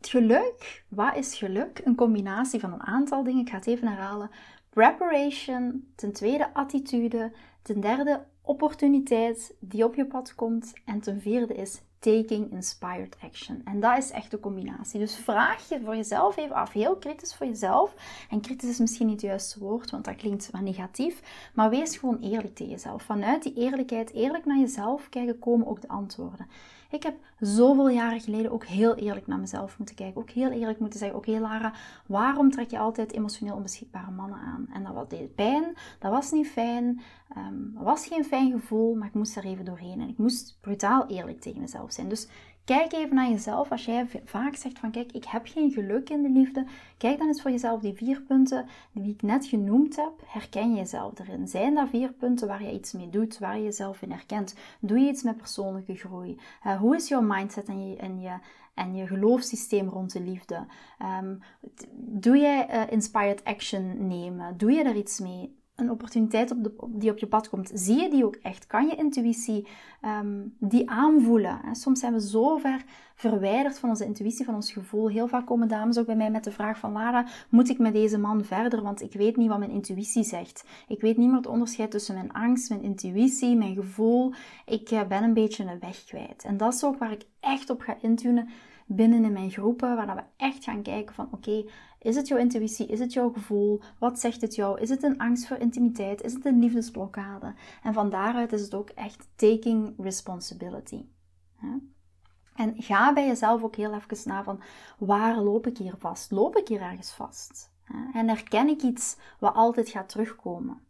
geluk, 0.00 0.84
wat 0.88 1.16
is 1.16 1.34
geluk? 1.34 1.80
Een 1.84 1.96
combinatie 1.96 2.60
van 2.60 2.72
een 2.72 2.86
aantal 2.86 3.22
dingen, 3.22 3.40
ik 3.40 3.48
ga 3.48 3.56
het 3.56 3.66
even 3.66 3.88
herhalen. 3.88 4.30
Preparation, 4.70 5.88
ten 5.94 6.12
tweede 6.12 6.54
attitude, 6.54 7.32
ten 7.62 7.80
derde 7.80 8.24
opportuniteit 8.42 9.54
die 9.60 9.84
op 9.84 9.94
je 9.94 10.06
pad 10.06 10.34
komt 10.34 10.72
en 10.84 11.00
ten 11.00 11.20
vierde 11.20 11.54
is 11.54 11.80
taking 11.98 12.52
inspired 12.52 13.16
action. 13.22 13.60
En 13.64 13.80
dat 13.80 13.98
is 13.98 14.10
echt 14.10 14.30
de 14.30 14.40
combinatie. 14.40 14.98
Dus 15.00 15.16
vraag 15.16 15.68
je 15.68 15.80
voor 15.84 15.96
jezelf 15.96 16.36
even 16.36 16.56
af, 16.56 16.72
heel 16.72 16.96
kritisch 16.96 17.34
voor 17.34 17.46
jezelf. 17.46 17.94
En 18.30 18.40
kritisch 18.40 18.68
is 18.68 18.78
misschien 18.78 19.06
niet 19.06 19.20
het 19.20 19.30
juiste 19.30 19.58
woord, 19.58 19.90
want 19.90 20.04
dat 20.04 20.16
klinkt 20.16 20.50
wat 20.50 20.60
negatief. 20.60 21.22
Maar 21.54 21.70
wees 21.70 21.96
gewoon 21.96 22.18
eerlijk 22.20 22.54
tegen 22.54 22.72
jezelf. 22.72 23.02
Vanuit 23.02 23.42
die 23.42 23.54
eerlijkheid, 23.54 24.12
eerlijk 24.12 24.44
naar 24.44 24.58
jezelf 24.58 25.08
kijken, 25.08 25.38
komen 25.38 25.66
ook 25.66 25.80
de 25.80 25.88
antwoorden. 25.88 26.46
Ik 26.96 27.02
heb 27.02 27.16
zoveel 27.40 27.88
jaren 27.88 28.20
geleden 28.20 28.50
ook 28.50 28.64
heel 28.64 28.94
eerlijk 28.94 29.26
naar 29.26 29.38
mezelf 29.38 29.78
moeten 29.78 29.94
kijken. 29.94 30.20
Ook 30.20 30.30
heel 30.30 30.50
eerlijk 30.50 30.78
moeten 30.78 30.98
zeggen: 30.98 31.18
Oké, 31.18 31.30
Lara, 31.30 31.72
waarom 32.06 32.50
trek 32.50 32.70
je 32.70 32.78
altijd 32.78 33.12
emotioneel 33.12 33.54
onbeschikbare 33.54 34.10
mannen 34.10 34.38
aan? 34.38 34.66
En 34.72 34.94
dat 34.94 35.10
deed 35.10 35.34
pijn, 35.34 35.76
dat 35.98 36.10
was 36.10 36.30
niet 36.30 36.48
fijn, 36.48 37.00
dat 37.74 37.84
was 37.84 38.06
geen 38.06 38.24
fijn 38.24 38.50
gevoel, 38.50 38.94
maar 38.94 39.08
ik 39.08 39.14
moest 39.14 39.36
er 39.36 39.44
even 39.44 39.64
doorheen. 39.64 40.00
En 40.00 40.08
ik 40.08 40.18
moest 40.18 40.58
brutaal 40.60 41.06
eerlijk 41.06 41.40
tegen 41.40 41.60
mezelf 41.60 41.92
zijn. 41.92 42.08
Dus 42.08 42.28
Kijk 42.66 42.92
even 42.92 43.14
naar 43.14 43.30
jezelf. 43.30 43.70
Als 43.70 43.84
jij 43.84 44.08
vaak 44.24 44.56
zegt 44.56 44.78
van 44.78 44.90
kijk, 44.90 45.12
ik 45.12 45.24
heb 45.24 45.46
geen 45.46 45.70
geluk 45.70 46.10
in 46.10 46.22
de 46.22 46.28
liefde. 46.28 46.66
Kijk 46.98 47.18
dan 47.18 47.26
eens 47.26 47.42
voor 47.42 47.50
jezelf 47.50 47.80
die 47.80 47.94
vier 47.94 48.20
punten 48.20 48.66
die 48.92 49.12
ik 49.12 49.22
net 49.22 49.46
genoemd 49.46 49.96
heb. 49.96 50.12
Herken 50.26 50.70
je 50.70 50.76
jezelf 50.76 51.18
erin? 51.18 51.48
Zijn 51.48 51.74
dat 51.74 51.88
vier 51.88 52.12
punten 52.12 52.48
waar 52.48 52.62
je 52.62 52.72
iets 52.72 52.92
mee 52.92 53.10
doet, 53.10 53.38
waar 53.38 53.56
je 53.56 53.62
jezelf 53.62 54.02
in 54.02 54.10
herkent? 54.10 54.54
Doe 54.80 54.98
je 54.98 55.08
iets 55.08 55.22
met 55.22 55.36
persoonlijke 55.36 55.94
groei? 55.94 56.38
Uh, 56.66 56.76
hoe 56.76 56.96
is 56.96 57.08
jouw 57.08 57.20
mindset 57.20 57.68
en 57.68 57.88
je, 57.88 57.96
en 57.96 58.20
je, 58.20 58.38
en 58.74 58.94
je 58.94 59.06
geloofssysteem 59.06 59.88
rond 59.88 60.12
de 60.12 60.20
liefde? 60.20 60.66
Um, 61.22 61.40
doe 61.96 62.36
jij 62.36 62.68
uh, 62.74 62.92
inspired 62.92 63.44
action 63.44 64.06
nemen? 64.06 64.56
Doe 64.56 64.72
je 64.72 64.84
daar 64.84 64.96
iets 64.96 65.20
mee? 65.20 65.56
Een 65.76 65.90
opportuniteit 65.90 66.50
op 66.50 66.64
de, 66.64 66.72
die 66.88 67.10
op 67.10 67.18
je 67.18 67.26
pad 67.26 67.48
komt, 67.48 67.70
zie 67.74 68.00
je 68.00 68.10
die 68.10 68.24
ook 68.24 68.36
echt? 68.42 68.66
Kan 68.66 68.86
je 68.86 68.96
intuïtie 68.96 69.66
um, 70.04 70.56
die 70.58 70.90
aanvoelen? 70.90 71.60
Soms 71.72 72.00
zijn 72.00 72.12
we 72.12 72.20
zo 72.20 72.56
ver 72.56 72.84
verwijderd 73.14 73.78
van 73.78 73.88
onze 73.88 74.04
intuïtie, 74.04 74.44
van 74.44 74.54
ons 74.54 74.72
gevoel. 74.72 75.08
Heel 75.08 75.28
vaak 75.28 75.46
komen 75.46 75.68
dames 75.68 75.98
ook 75.98 76.06
bij 76.06 76.16
mij 76.16 76.30
met 76.30 76.44
de 76.44 76.50
vraag 76.50 76.78
van 76.78 76.92
Lara, 76.92 77.26
moet 77.48 77.68
ik 77.68 77.78
met 77.78 77.92
deze 77.92 78.18
man 78.18 78.44
verder? 78.44 78.82
Want 78.82 79.02
ik 79.02 79.12
weet 79.12 79.36
niet 79.36 79.48
wat 79.48 79.58
mijn 79.58 79.70
intuïtie 79.70 80.24
zegt. 80.24 80.64
Ik 80.88 81.00
weet 81.00 81.16
niet 81.16 81.28
meer 81.28 81.36
het 81.36 81.46
onderscheid 81.46 81.90
tussen 81.90 82.14
mijn 82.14 82.32
angst, 82.32 82.68
mijn 82.68 82.82
intuïtie, 82.82 83.56
mijn 83.56 83.74
gevoel. 83.74 84.32
Ik 84.66 84.90
eh, 84.90 85.06
ben 85.06 85.22
een 85.22 85.34
beetje 85.34 85.64
een 85.64 85.78
weg 85.80 86.04
kwijt. 86.04 86.44
En 86.44 86.56
dat 86.56 86.74
is 86.74 86.84
ook 86.84 86.98
waar 86.98 87.12
ik 87.12 87.26
echt 87.40 87.70
op 87.70 87.80
ga 87.80 87.96
intunen 88.00 88.48
binnen 88.86 89.24
in 89.24 89.32
mijn 89.32 89.50
groepen, 89.50 89.96
waar 89.96 90.16
we 90.16 90.22
echt 90.36 90.64
gaan 90.64 90.82
kijken 90.82 91.14
van 91.14 91.28
oké, 91.30 91.64
is 91.98 92.16
het 92.16 92.28
jouw 92.28 92.38
intuïtie? 92.38 92.86
Is 92.86 92.98
het 92.98 93.12
jouw 93.12 93.32
gevoel? 93.32 93.80
Wat 93.98 94.20
zegt 94.20 94.40
het 94.40 94.54
jou? 94.54 94.80
Is 94.80 94.88
het 94.88 95.02
een 95.02 95.18
angst 95.18 95.46
voor 95.46 95.56
intimiteit? 95.56 96.22
Is 96.22 96.32
het 96.32 96.44
een 96.44 96.58
liefdesblokkade? 96.58 97.54
En 97.82 97.92
van 97.92 98.10
daaruit 98.10 98.52
is 98.52 98.60
het 98.60 98.74
ook 98.74 98.90
echt 98.90 99.28
taking 99.36 99.94
responsibility. 99.98 101.04
En 102.54 102.74
ga 102.76 103.12
bij 103.12 103.26
jezelf 103.26 103.62
ook 103.62 103.76
heel 103.76 103.94
even 103.94 104.28
na 104.28 104.42
van 104.42 104.60
waar 104.98 105.40
loop 105.40 105.66
ik 105.66 105.78
hier 105.78 105.94
vast? 105.98 106.30
Loop 106.30 106.56
ik 106.56 106.68
hier 106.68 106.80
ergens 106.80 107.12
vast? 107.12 107.74
En 108.12 108.28
herken 108.28 108.68
ik 108.68 108.82
iets 108.82 109.16
wat 109.38 109.54
altijd 109.54 109.88
gaat 109.88 110.08
terugkomen? 110.08 110.80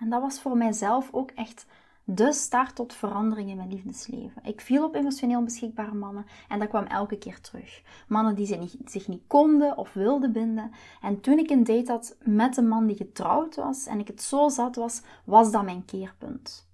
En 0.00 0.10
dat 0.10 0.20
was 0.20 0.40
voor 0.40 0.56
mijzelf 0.56 1.08
ook 1.12 1.30
echt 1.30 1.66
de 2.04 2.32
start 2.32 2.74
tot 2.74 2.94
verandering 2.94 3.50
in 3.50 3.56
mijn 3.56 3.68
liefdesleven. 3.68 4.42
Ik 4.42 4.60
viel 4.60 4.84
op 4.84 4.94
emotioneel 4.94 5.42
beschikbare 5.42 5.94
mannen 5.94 6.26
en 6.48 6.58
dat 6.58 6.68
kwam 6.68 6.84
elke 6.84 7.18
keer 7.18 7.40
terug. 7.40 7.82
Mannen 8.08 8.34
die 8.34 8.46
zich 8.84 9.08
niet, 9.08 9.22
konden 9.26 9.76
of 9.76 9.92
wilden 9.92 10.32
binden. 10.32 10.70
En 11.00 11.20
toen 11.20 11.38
ik 11.38 11.50
een 11.50 11.64
date 11.64 11.92
had 11.92 12.16
met 12.22 12.56
een 12.56 12.68
man 12.68 12.86
die 12.86 12.96
getrouwd 12.96 13.54
was 13.54 13.86
en 13.86 13.98
ik 13.98 14.06
het 14.06 14.22
zo 14.22 14.48
zat 14.48 14.76
was, 14.76 15.02
was 15.24 15.52
dat 15.52 15.64
mijn 15.64 15.84
keerpunt. 15.84 16.68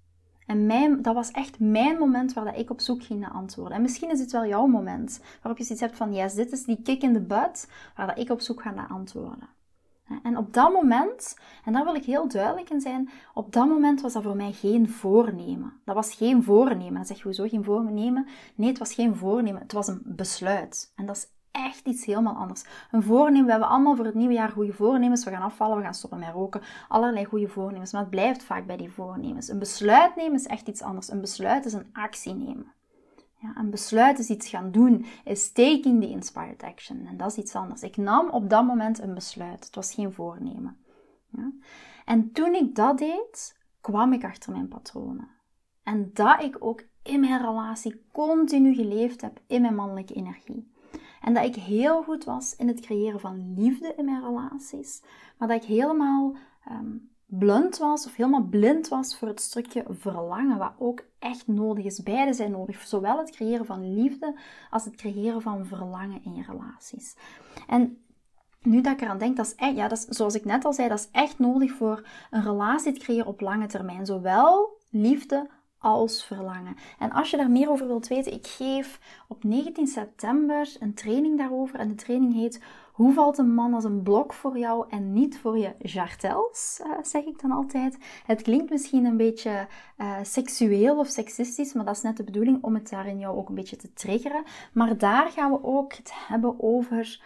En 0.45 0.65
mijn, 0.65 1.01
dat 1.01 1.15
was 1.15 1.31
echt 1.31 1.59
mijn 1.59 1.97
moment 1.97 2.33
waar 2.33 2.45
dat 2.45 2.57
ik 2.57 2.69
op 2.69 2.79
zoek 2.79 3.03
ging 3.03 3.19
naar 3.19 3.31
antwoorden. 3.31 3.75
En 3.75 3.81
misschien 3.81 4.11
is 4.11 4.19
het 4.19 4.31
wel 4.31 4.45
jouw 4.45 4.65
moment 4.65 5.21
waarop 5.41 5.57
je 5.57 5.63
zoiets 5.63 5.85
hebt 5.85 5.97
van, 5.97 6.13
yes, 6.13 6.33
dit 6.33 6.51
is 6.51 6.63
die 6.63 6.81
kick 6.81 7.01
in 7.01 7.13
de 7.13 7.21
butt 7.21 7.67
waar 7.95 8.07
dat 8.07 8.17
ik 8.17 8.29
op 8.29 8.41
zoek 8.41 8.61
ga 8.61 8.71
naar 8.71 8.87
antwoorden. 8.87 9.49
En 10.23 10.37
op 10.37 10.53
dat 10.53 10.73
moment, 10.73 11.37
en 11.65 11.73
daar 11.73 11.83
wil 11.83 11.95
ik 11.95 12.05
heel 12.05 12.27
duidelijk 12.27 12.69
in 12.69 12.81
zijn, 12.81 13.09
op 13.33 13.53
dat 13.53 13.67
moment 13.67 14.01
was 14.01 14.13
dat 14.13 14.23
voor 14.23 14.35
mij 14.35 14.51
geen 14.51 14.89
voornemen. 14.89 15.73
Dat 15.85 15.95
was 15.95 16.13
geen 16.15 16.43
voornemen. 16.43 16.93
Dan 16.93 17.05
zeg 17.05 17.17
je, 17.17 17.23
hoezo 17.23 17.47
geen 17.47 17.63
voornemen? 17.63 18.27
Nee, 18.55 18.69
het 18.69 18.77
was 18.77 18.93
geen 18.93 19.15
voornemen. 19.15 19.61
Het 19.61 19.71
was 19.71 19.87
een 19.87 20.01
besluit. 20.05 20.91
En 20.95 21.05
dat 21.05 21.15
is 21.15 21.27
echt 21.51 21.87
iets 21.87 22.05
helemaal 22.05 22.35
anders. 22.35 22.63
Een 22.91 23.03
voornemen, 23.03 23.45
we 23.45 23.51
hebben 23.51 23.69
allemaal 23.69 23.95
voor 23.95 24.05
het 24.05 24.13
nieuwe 24.13 24.33
jaar 24.33 24.49
goede 24.49 24.73
voornemens. 24.73 25.23
We 25.23 25.31
gaan 25.31 25.41
afvallen, 25.41 25.77
we 25.77 25.83
gaan 25.83 25.93
stoppen 25.93 26.19
met 26.19 26.33
roken. 26.33 26.61
Allerlei 26.87 27.25
goede 27.25 27.47
voornemens. 27.47 27.91
Maar 27.91 28.01
het 28.01 28.09
blijft 28.09 28.43
vaak 28.43 28.65
bij 28.65 28.77
die 28.77 28.91
voornemens. 28.91 29.49
Een 29.49 29.59
besluit 29.59 30.15
nemen 30.15 30.35
is 30.35 30.47
echt 30.47 30.67
iets 30.67 30.81
anders. 30.81 31.11
Een 31.11 31.21
besluit 31.21 31.65
is 31.65 31.73
een 31.73 31.89
actie 31.93 32.33
nemen. 32.33 32.73
Ja, 33.41 33.57
een 33.57 33.69
besluit 33.69 34.19
is 34.19 34.29
iets 34.29 34.49
gaan 34.49 34.71
doen, 34.71 35.05
is 35.23 35.51
taking 35.51 36.01
the 36.01 36.09
inspired 36.09 36.63
action. 36.63 37.05
En 37.05 37.17
dat 37.17 37.31
is 37.31 37.37
iets 37.37 37.55
anders. 37.55 37.81
Ik 37.81 37.97
nam 37.97 38.29
op 38.29 38.49
dat 38.49 38.65
moment 38.65 38.99
een 38.99 39.13
besluit. 39.13 39.65
Het 39.65 39.75
was 39.75 39.93
geen 39.93 40.13
voornemen. 40.13 40.77
Ja? 41.29 41.51
En 42.05 42.31
toen 42.31 42.53
ik 42.53 42.75
dat 42.75 42.97
deed, 42.97 43.57
kwam 43.81 44.13
ik 44.13 44.23
achter 44.23 44.51
mijn 44.51 44.67
patronen. 44.67 45.27
En 45.83 46.09
dat 46.13 46.43
ik 46.43 46.57
ook 46.59 46.83
in 47.03 47.19
mijn 47.19 47.41
relatie 47.41 48.01
continu 48.11 48.73
geleefd 48.73 49.21
heb 49.21 49.41
in 49.47 49.61
mijn 49.61 49.75
mannelijke 49.75 50.13
energie. 50.13 50.71
En 51.21 51.33
dat 51.33 51.45
ik 51.45 51.55
heel 51.55 52.03
goed 52.03 52.23
was 52.23 52.55
in 52.55 52.67
het 52.67 52.79
creëren 52.79 53.19
van 53.19 53.53
liefde 53.53 53.93
in 53.97 54.05
mijn 54.05 54.23
relaties, 54.23 55.01
maar 55.37 55.47
dat 55.47 55.63
ik 55.63 55.67
helemaal 55.67 56.35
um, 56.71 57.10
blunt 57.33 57.77
was 57.77 58.05
of 58.05 58.15
helemaal 58.15 58.43
blind 58.43 58.87
was 58.87 59.17
voor 59.17 59.27
het 59.27 59.41
stukje 59.41 59.85
verlangen, 59.89 60.57
wat 60.57 60.73
ook 60.77 61.03
echt 61.19 61.47
nodig 61.47 61.85
is. 61.85 62.03
Beide 62.03 62.33
zijn 62.33 62.51
nodig, 62.51 62.81
zowel 62.81 63.17
het 63.17 63.31
creëren 63.31 63.65
van 63.65 63.93
liefde 63.93 64.39
als 64.69 64.85
het 64.85 64.95
creëren 64.95 65.41
van 65.41 65.65
verlangen 65.65 66.23
in 66.23 66.45
relaties. 66.47 67.15
En 67.67 67.97
nu 68.61 68.81
dat 68.81 68.93
ik 68.93 69.01
eraan 69.01 69.17
denk, 69.17 69.37
dat 69.37 69.45
is 69.45 69.75
ja, 69.75 69.87
dat 69.87 69.97
is, 69.97 70.05
zoals 70.05 70.35
ik 70.35 70.45
net 70.45 70.65
al 70.65 70.73
zei, 70.73 70.89
dat 70.89 70.99
is 70.99 71.09
echt 71.11 71.39
nodig 71.39 71.71
voor 71.71 72.07
een 72.31 72.43
relatie 72.43 72.93
te 72.93 72.99
creëren 72.99 73.27
op 73.27 73.41
lange 73.41 73.67
termijn. 73.67 74.05
Zowel 74.05 74.77
liefde 74.89 75.49
als 75.81 76.23
verlangen. 76.23 76.75
En 76.99 77.11
als 77.11 77.29
je 77.29 77.37
daar 77.37 77.51
meer 77.51 77.69
over 77.69 77.87
wilt 77.87 78.07
weten, 78.07 78.33
ik 78.33 78.47
geef 78.47 78.99
op 79.27 79.43
19 79.43 79.87
september 79.87 80.75
een 80.79 80.93
training 80.93 81.37
daarover. 81.37 81.79
En 81.79 81.87
de 81.87 81.95
training 81.95 82.33
heet 82.33 82.61
Hoe 82.91 83.13
valt 83.13 83.37
een 83.37 83.53
man 83.53 83.73
als 83.73 83.83
een 83.83 84.03
blok 84.03 84.33
voor 84.33 84.57
jou 84.57 84.85
en 84.89 85.13
niet 85.13 85.39
voor 85.39 85.57
je 85.57 85.75
jartels? 85.79 86.81
Uh, 86.83 86.91
zeg 87.01 87.23
ik 87.23 87.41
dan 87.41 87.51
altijd. 87.51 87.97
Het 88.25 88.41
klinkt 88.41 88.69
misschien 88.69 89.05
een 89.05 89.17
beetje 89.17 89.67
uh, 89.97 90.15
seksueel 90.21 90.97
of 90.97 91.07
seksistisch, 91.07 91.73
maar 91.73 91.85
dat 91.85 91.95
is 91.95 92.01
net 92.01 92.17
de 92.17 92.23
bedoeling 92.23 92.63
om 92.63 92.73
het 92.73 92.89
daar 92.89 93.07
in 93.07 93.19
jou 93.19 93.37
ook 93.37 93.49
een 93.49 93.55
beetje 93.55 93.75
te 93.75 93.93
triggeren. 93.93 94.43
Maar 94.73 94.97
daar 94.97 95.29
gaan 95.29 95.51
we 95.51 95.63
ook 95.63 95.93
het 95.93 96.11
hebben 96.27 96.55
over 96.59 97.21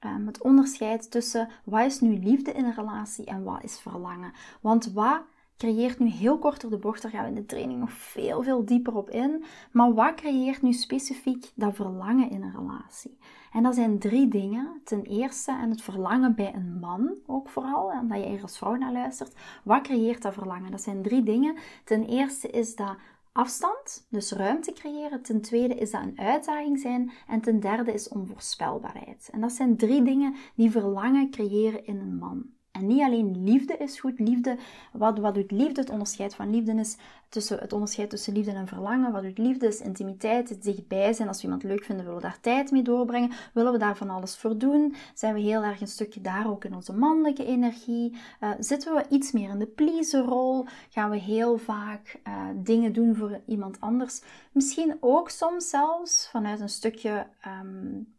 um, 0.00 0.26
het 0.26 0.42
onderscheid 0.42 1.10
tussen 1.10 1.48
wat 1.64 1.84
is 1.84 2.00
nu 2.00 2.18
liefde 2.18 2.52
in 2.52 2.64
een 2.64 2.74
relatie 2.74 3.24
en 3.24 3.44
wat 3.44 3.64
is 3.64 3.78
verlangen. 3.78 4.32
Want 4.60 4.92
wat 4.92 5.22
creëert 5.56 5.98
nu 5.98 6.08
heel 6.08 6.38
kort 6.38 6.60
door 6.60 6.70
de 6.70 6.78
bocht, 6.78 7.02
daar 7.02 7.10
gaan 7.10 7.22
we 7.22 7.28
in 7.28 7.34
de 7.34 7.46
training 7.46 7.80
nog 7.80 7.92
veel, 7.92 8.42
veel 8.42 8.64
dieper 8.64 8.96
op 8.96 9.10
in. 9.10 9.44
Maar 9.72 9.94
wat 9.94 10.14
creëert 10.14 10.62
nu 10.62 10.72
specifiek 10.72 11.52
dat 11.54 11.74
verlangen 11.74 12.30
in 12.30 12.42
een 12.42 12.56
relatie? 12.56 13.18
En 13.52 13.62
dat 13.62 13.74
zijn 13.74 13.98
drie 13.98 14.28
dingen. 14.28 14.80
Ten 14.84 15.02
eerste, 15.02 15.52
en 15.52 15.70
het 15.70 15.82
verlangen 15.82 16.34
bij 16.34 16.54
een 16.54 16.78
man 16.80 17.18
ook 17.26 17.48
vooral, 17.48 17.90
omdat 18.00 18.18
je 18.18 18.24
er 18.24 18.42
als 18.42 18.58
vrouw 18.58 18.74
naar 18.74 18.92
luistert. 18.92 19.34
Wat 19.64 19.82
creëert 19.82 20.22
dat 20.22 20.34
verlangen? 20.34 20.70
Dat 20.70 20.82
zijn 20.82 21.02
drie 21.02 21.22
dingen. 21.22 21.56
Ten 21.84 22.04
eerste 22.04 22.48
is 22.48 22.76
dat 22.76 22.96
afstand, 23.32 24.06
dus 24.10 24.32
ruimte 24.32 24.72
creëren. 24.72 25.22
Ten 25.22 25.40
tweede 25.40 25.74
is 25.74 25.90
dat 25.90 26.02
een 26.02 26.18
uitdaging 26.18 26.78
zijn. 26.78 27.10
En 27.26 27.40
ten 27.40 27.60
derde 27.60 27.92
is 27.92 28.08
onvoorspelbaarheid. 28.08 29.28
En 29.32 29.40
dat 29.40 29.52
zijn 29.52 29.76
drie 29.76 30.02
dingen 30.02 30.34
die 30.54 30.70
verlangen 30.70 31.30
creëren 31.30 31.84
in 31.84 31.98
een 31.98 32.16
man. 32.18 32.55
En 32.76 32.86
niet 32.86 33.02
alleen 33.02 33.44
liefde 33.44 33.76
is 33.76 34.00
goed. 34.00 34.18
Liefde, 34.18 34.56
wat, 34.92 35.18
wat 35.18 35.34
doet 35.34 35.50
liefde? 35.50 35.80
Het 35.80 35.90
onderscheid 35.90 36.34
van 36.34 36.50
liefde 36.50 36.72
is 36.72 36.96
tussen, 37.28 37.58
het 37.58 37.72
onderscheid 37.72 38.10
tussen 38.10 38.32
liefde 38.32 38.52
en 38.52 38.66
verlangen. 38.66 39.12
Wat 39.12 39.22
doet 39.22 39.38
liefde? 39.38 39.66
Is 39.66 39.80
intimiteit, 39.80 40.48
het 40.48 40.62
dichtbij 40.62 41.12
zijn. 41.12 41.28
Als 41.28 41.36
we 41.36 41.42
iemand 41.42 41.62
leuk 41.62 41.84
vinden, 41.84 42.04
willen 42.04 42.20
we 42.20 42.26
daar 42.26 42.40
tijd 42.40 42.70
mee 42.70 42.82
doorbrengen. 42.82 43.32
Willen 43.54 43.72
we 43.72 43.78
daar 43.78 43.96
van 43.96 44.10
alles 44.10 44.36
voor 44.36 44.58
doen? 44.58 44.94
Zijn 45.14 45.34
we 45.34 45.40
heel 45.40 45.62
erg 45.62 45.80
een 45.80 45.88
stukje 45.88 46.20
daar 46.20 46.50
ook 46.50 46.64
in 46.64 46.74
onze 46.74 46.92
mannelijke 46.92 47.44
energie? 47.44 48.16
Uh, 48.40 48.50
zitten 48.58 48.94
we 48.94 49.04
iets 49.08 49.32
meer 49.32 49.50
in 49.50 49.58
de 49.58 49.66
pleaser-rol? 49.66 50.66
Gaan 50.90 51.10
we 51.10 51.18
heel 51.18 51.58
vaak 51.58 52.20
uh, 52.28 52.48
dingen 52.54 52.92
doen 52.92 53.16
voor 53.16 53.40
iemand 53.46 53.80
anders? 53.80 54.22
Misschien 54.52 54.96
ook 55.00 55.30
soms 55.30 55.68
zelfs 55.68 56.28
vanuit 56.30 56.60
een 56.60 56.68
stukje... 56.68 57.26
Um, 57.62 58.14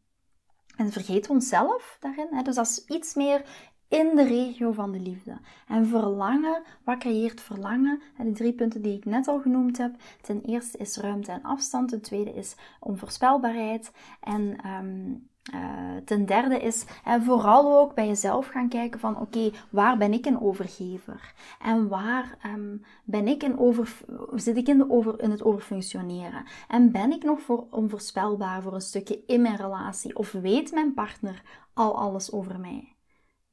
en 0.78 0.92
vergeten 0.92 1.30
we 1.30 1.38
onszelf 1.38 1.98
daarin. 2.00 2.44
Dus 2.44 2.58
als 2.58 2.86
iets 2.86 3.14
meer 3.14 3.42
in 3.88 4.16
de 4.16 4.24
regio 4.24 4.72
van 4.72 4.92
de 4.92 5.00
liefde. 5.00 5.38
En 5.68 5.88
verlangen, 5.88 6.64
wat 6.84 6.98
creëert 6.98 7.42
verlangen? 7.42 8.02
De 8.18 8.32
drie 8.32 8.54
punten 8.54 8.82
die 8.82 8.98
ik 8.98 9.06
net 9.06 9.28
al 9.28 9.40
genoemd 9.40 9.78
heb. 9.78 9.96
Ten 10.22 10.42
eerste 10.42 10.78
is 10.78 10.98
ruimte 10.98 11.32
en 11.32 11.44
afstand. 11.44 11.90
Ten 11.90 12.02
tweede 12.02 12.34
is 12.34 12.56
onvoorspelbaarheid. 12.80 13.92
En 14.22 14.68
um, 14.68 15.28
uh, 15.54 15.96
ten 16.06 16.26
derde 16.26 16.60
is 16.60 16.86
en 17.04 17.24
vooral 17.24 17.80
ook 17.80 17.94
bij 17.94 18.08
jezelf 18.08 18.48
gaan 18.48 18.70
kijken 18.70 19.00
van 19.00 19.20
oké, 19.20 19.52
waar 19.70 19.98
ben 19.98 20.14
ik 20.14 20.26
een 20.26 20.42
overgever? 20.42 21.34
En 21.62 21.88
waar 21.88 22.38
um, 22.46 22.82
ben 23.04 23.28
ik 23.28 23.44
een 23.44 23.60
over, 23.60 23.96
zit 24.36 24.58
ik 24.58 24.68
in, 24.68 24.78
de 24.78 24.90
over, 24.90 25.22
in 25.22 25.32
het 25.32 25.44
overfunctioneren? 25.44 26.46
En 26.68 26.92
ben 26.92 27.12
ik 27.12 27.24
nog 27.24 27.42
voor 27.42 27.68
onvoorspelbaar 27.70 28.62
voor 28.62 28.74
een 28.74 28.82
stukje 28.82 29.24
in 29.26 29.42
mijn 29.42 29.56
relatie? 29.56 30.18
Of 30.18 30.32
weet 30.32 30.72
mijn 30.72 30.94
partner 30.94 31.44
al 31.74 31.98
alles 31.98 32.32
over 32.32 32.60
mij? 32.60 32.97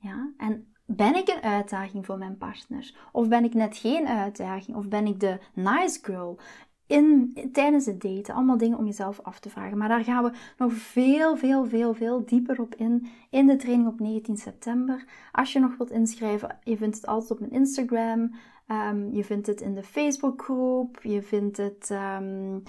Ja? 0.04 0.32
En 0.36 0.66
ben 0.86 1.14
ik 1.14 1.28
een 1.28 1.42
uitdaging 1.42 2.06
voor 2.06 2.18
mijn 2.18 2.36
partner? 2.36 2.94
Of 3.12 3.28
ben 3.28 3.44
ik 3.44 3.54
net 3.54 3.76
geen 3.76 4.06
uitdaging? 4.06 4.76
Of 4.76 4.88
ben 4.88 5.06
ik 5.06 5.20
de 5.20 5.38
nice 5.54 5.98
girl? 6.02 6.38
In, 6.86 7.34
tijdens 7.52 7.86
het 7.86 8.00
daten. 8.00 8.34
Allemaal 8.34 8.58
dingen 8.58 8.78
om 8.78 8.84
jezelf 8.84 9.20
af 9.20 9.40
te 9.40 9.50
vragen. 9.50 9.78
Maar 9.78 9.88
daar 9.88 10.04
gaan 10.04 10.24
we 10.24 10.32
nog 10.58 10.72
veel, 10.72 11.36
veel, 11.36 11.66
veel, 11.66 11.94
veel 11.94 12.24
dieper 12.24 12.60
op 12.60 12.74
in. 12.74 13.06
In 13.30 13.46
de 13.46 13.56
training 13.56 13.88
op 13.88 14.00
19 14.00 14.36
september. 14.36 15.04
Als 15.32 15.52
je 15.52 15.60
nog 15.60 15.76
wilt 15.76 15.90
inschrijven, 15.90 16.58
je 16.62 16.76
vindt 16.76 16.96
het 16.96 17.06
altijd 17.06 17.30
op 17.30 17.40
mijn 17.40 17.52
Instagram. 17.52 18.34
Um, 18.68 19.12
je 19.12 19.24
vindt 19.24 19.46
het 19.46 19.60
in 19.60 19.74
de 19.74 19.82
Facebookgroep. 19.82 21.02
Je 21.02 21.22
vindt 21.22 21.56
het... 21.56 21.90
Um, 22.20 22.62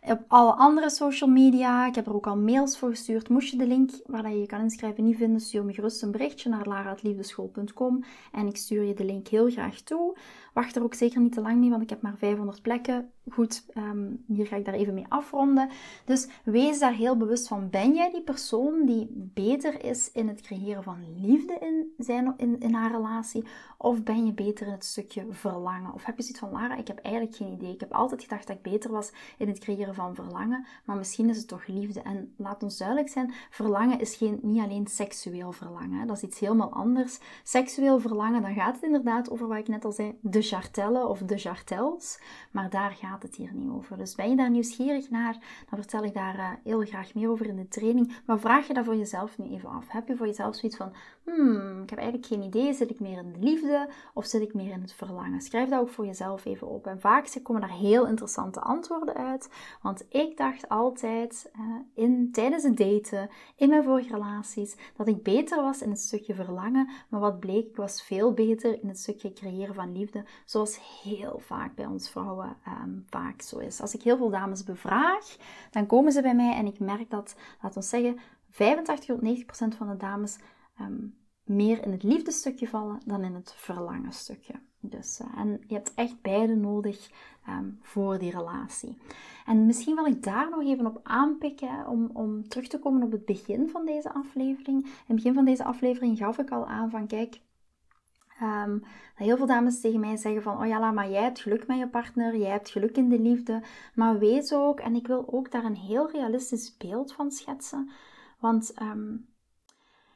op 0.00 0.24
alle 0.28 0.52
andere 0.52 0.90
social 0.90 1.30
media. 1.30 1.86
Ik 1.86 1.94
heb 1.94 2.06
er 2.06 2.14
ook 2.14 2.26
al 2.26 2.36
mails 2.36 2.78
voor 2.78 2.90
gestuurd. 2.90 3.28
Moest 3.28 3.50
je 3.50 3.56
de 3.56 3.66
link 3.66 3.90
waar 4.06 4.30
je 4.30 4.40
je 4.40 4.46
kan 4.46 4.60
inschrijven 4.60 5.04
niet 5.04 5.16
vinden, 5.16 5.40
stuur 5.40 5.64
me 5.64 5.72
gerust 5.72 6.02
een 6.02 6.10
berichtje 6.10 6.48
naar 6.48 6.66
lara.liefdeschool.com 6.66 8.04
en 8.32 8.46
ik 8.46 8.56
stuur 8.56 8.82
je 8.82 8.94
de 8.94 9.04
link 9.04 9.28
heel 9.28 9.50
graag 9.50 9.80
toe. 9.80 10.16
Wacht 10.52 10.76
er 10.76 10.82
ook 10.82 10.94
zeker 10.94 11.20
niet 11.20 11.32
te 11.32 11.40
lang 11.40 11.58
mee, 11.58 11.70
want 11.70 11.82
ik 11.82 11.90
heb 11.90 12.02
maar 12.02 12.16
500 12.16 12.62
plekken. 12.62 13.10
Goed, 13.30 13.64
um, 13.76 14.24
hier 14.26 14.46
ga 14.46 14.56
ik 14.56 14.64
daar 14.64 14.74
even 14.74 14.94
mee 14.94 15.06
afronden. 15.08 15.68
Dus 16.04 16.28
wees 16.44 16.78
daar 16.78 16.92
heel 16.92 17.16
bewust 17.16 17.48
van. 17.48 17.70
Ben 17.70 17.94
jij 17.94 18.10
die 18.10 18.22
persoon 18.22 18.86
die 18.86 19.30
beter 19.34 19.84
is 19.84 20.12
in 20.12 20.28
het 20.28 20.40
creëren 20.40 20.82
van 20.82 21.20
liefde 21.20 21.56
in, 21.60 21.92
zijn, 21.98 22.34
in, 22.36 22.60
in 22.60 22.74
haar 22.74 22.90
relatie? 22.90 23.44
Of 23.78 24.02
ben 24.02 24.26
je 24.26 24.32
beter 24.32 24.66
in 24.66 24.72
het 24.72 24.84
stukje 24.84 25.26
verlangen? 25.30 25.94
Of 25.94 26.04
heb 26.04 26.16
je 26.16 26.22
zoiets 26.22 26.40
van, 26.40 26.50
Lara, 26.50 26.76
ik 26.76 26.86
heb 26.86 26.98
eigenlijk 26.98 27.36
geen 27.36 27.52
idee. 27.52 27.72
Ik 27.72 27.80
heb 27.80 27.92
altijd 27.92 28.22
gedacht 28.22 28.46
dat 28.46 28.56
ik 28.56 28.62
beter 28.62 28.90
was 28.90 29.12
in 29.38 29.48
het 29.48 29.58
creëren 29.58 29.94
van 29.94 30.14
verlangen. 30.14 30.66
Maar 30.84 30.96
misschien 30.96 31.28
is 31.28 31.36
het 31.36 31.48
toch 31.48 31.66
liefde. 31.66 32.00
En 32.00 32.34
laat 32.36 32.62
ons 32.62 32.78
duidelijk 32.78 33.08
zijn, 33.08 33.32
verlangen 33.50 34.00
is 34.00 34.16
geen, 34.16 34.38
niet 34.42 34.62
alleen 34.62 34.86
seksueel 34.86 35.52
verlangen. 35.52 36.06
Dat 36.06 36.16
is 36.16 36.22
iets 36.22 36.38
helemaal 36.38 36.72
anders. 36.72 37.18
Seksueel 37.42 38.00
verlangen, 38.00 38.42
dan 38.42 38.54
gaat 38.54 38.74
het 38.74 38.84
inderdaad 38.84 39.30
over 39.30 39.46
wat 39.48 39.58
ik 39.58 39.68
net 39.68 39.84
al 39.84 39.92
zei, 39.92 40.18
de 40.20 40.42
chartellen 40.42 41.08
of 41.08 41.18
de 41.18 41.38
chartels. 41.38 42.20
Maar 42.50 42.70
daar 42.70 42.90
gaat 42.90 43.19
het 43.22 43.36
hier 43.36 43.54
niet 43.54 43.70
over. 43.70 43.98
Dus 43.98 44.14
ben 44.14 44.30
je 44.30 44.36
daar 44.36 44.50
nieuwsgierig 44.50 45.10
naar, 45.10 45.32
dan 45.70 45.78
vertel 45.78 46.04
ik 46.04 46.14
daar 46.14 46.36
uh, 46.36 46.50
heel 46.64 46.80
graag 46.80 47.14
meer 47.14 47.30
over 47.30 47.46
in 47.46 47.56
de 47.56 47.68
training. 47.68 48.12
Maar 48.26 48.40
vraag 48.40 48.66
je 48.66 48.74
dat 48.74 48.84
voor 48.84 48.96
jezelf 48.96 49.38
nu 49.38 49.50
even 49.50 49.68
af. 49.68 49.88
Heb 49.88 50.08
je 50.08 50.16
voor 50.16 50.26
jezelf 50.26 50.54
zoiets 50.54 50.78
van, 50.78 50.92
hmm, 51.24 51.82
ik 51.82 51.90
heb 51.90 51.98
eigenlijk 51.98 52.28
geen 52.28 52.42
idee, 52.42 52.72
zit 52.72 52.90
ik 52.90 53.00
meer 53.00 53.18
in 53.18 53.32
de 53.32 53.38
liefde 53.38 53.88
of 54.14 54.26
zit 54.26 54.42
ik 54.42 54.54
meer 54.54 54.72
in 54.72 54.80
het 54.80 54.92
verlangen? 54.92 55.40
Schrijf 55.40 55.68
dat 55.68 55.80
ook 55.80 55.88
voor 55.88 56.06
jezelf 56.06 56.44
even 56.44 56.68
op. 56.68 56.86
En 56.86 57.00
vaak 57.00 57.28
komen 57.42 57.62
daar 57.62 57.78
heel 57.78 58.06
interessante 58.06 58.60
antwoorden 58.60 59.14
uit. 59.14 59.50
Want 59.82 60.04
ik 60.08 60.36
dacht 60.36 60.68
altijd, 60.68 61.50
uh, 61.56 61.76
in, 61.94 62.28
tijdens 62.32 62.62
het 62.62 62.76
daten, 62.76 63.30
in 63.56 63.68
mijn 63.68 63.84
vorige 63.84 64.14
relaties, 64.14 64.76
dat 64.96 65.08
ik 65.08 65.22
beter 65.22 65.62
was 65.62 65.82
in 65.82 65.90
het 65.90 66.00
stukje 66.00 66.34
verlangen. 66.34 66.88
Maar 67.08 67.20
wat 67.20 67.40
bleek, 67.40 67.66
ik 67.66 67.76
was 67.76 68.02
veel 68.02 68.32
beter 68.32 68.82
in 68.82 68.88
het 68.88 68.98
stukje 68.98 69.32
creëren 69.32 69.74
van 69.74 69.92
liefde. 69.92 70.24
Zoals 70.44 71.02
heel 71.02 71.38
vaak 71.38 71.74
bij 71.74 71.86
ons 71.86 72.10
vrouwen 72.10 72.56
ehm, 72.64 72.98
vaak 73.06 73.42
zo 73.42 73.58
is. 73.58 73.80
Als 73.80 73.94
ik 73.94 74.02
heel 74.02 74.16
veel 74.16 74.30
dames 74.30 74.64
bevraag, 74.64 75.36
dan 75.70 75.86
komen 75.86 76.12
ze 76.12 76.22
bij 76.22 76.34
mij 76.34 76.54
en 76.54 76.66
ik 76.66 76.78
merk 76.78 77.10
dat, 77.10 77.36
laten 77.62 77.80
we 77.80 77.86
zeggen, 77.86 78.18
85 78.50 79.06
tot 79.06 79.22
90 79.22 79.46
procent 79.46 79.74
van 79.74 79.88
de 79.88 79.96
dames 79.96 80.38
ehm, 80.76 81.06
meer 81.44 81.84
in 81.84 81.92
het 81.92 82.02
liefdestukje 82.02 82.68
vallen 82.68 83.00
dan 83.04 83.22
in 83.22 83.34
het 83.34 83.54
verlangen 83.56 84.12
stukje. 84.12 84.54
Dus, 84.80 85.20
uh, 85.20 85.40
en 85.40 85.60
je 85.66 85.74
hebt 85.74 85.94
echt 85.94 86.22
beide 86.22 86.54
nodig 86.54 87.10
um, 87.48 87.78
voor 87.82 88.18
die 88.18 88.30
relatie. 88.30 88.98
En 89.46 89.66
misschien 89.66 89.94
wil 89.94 90.06
ik 90.06 90.22
daar 90.22 90.50
nog 90.50 90.62
even 90.62 90.86
op 90.86 91.00
aanpikken 91.02 91.86
om, 91.86 92.10
om 92.12 92.48
terug 92.48 92.68
te 92.68 92.78
komen 92.78 93.02
op 93.02 93.12
het 93.12 93.24
begin 93.24 93.68
van 93.68 93.86
deze 93.86 94.12
aflevering. 94.12 94.84
In 94.84 94.90
het 95.06 95.16
begin 95.16 95.34
van 95.34 95.44
deze 95.44 95.64
aflevering 95.64 96.18
gaf 96.18 96.38
ik 96.38 96.50
al 96.50 96.66
aan 96.66 96.90
van 96.90 97.06
kijk, 97.06 97.40
Um, 98.42 98.82
heel 99.14 99.36
veel 99.36 99.46
dames 99.46 99.80
tegen 99.80 100.00
mij 100.00 100.16
zeggen 100.16 100.42
van, 100.42 100.60
oh 100.60 100.66
ja, 100.66 100.90
maar 100.90 101.10
jij 101.10 101.22
hebt 101.22 101.40
geluk 101.40 101.66
met 101.66 101.78
je 101.78 101.88
partner, 101.88 102.36
jij 102.36 102.50
hebt 102.50 102.70
geluk 102.70 102.96
in 102.96 103.08
de 103.08 103.20
liefde. 103.20 103.62
Maar 103.94 104.18
weet 104.18 104.54
ook, 104.54 104.80
en 104.80 104.94
ik 104.94 105.06
wil 105.06 105.24
ook 105.30 105.50
daar 105.50 105.64
een 105.64 105.76
heel 105.76 106.10
realistisch 106.10 106.76
beeld 106.76 107.12
van 107.12 107.30
schetsen. 107.30 107.90
Want 108.38 108.74
um, 108.82 109.28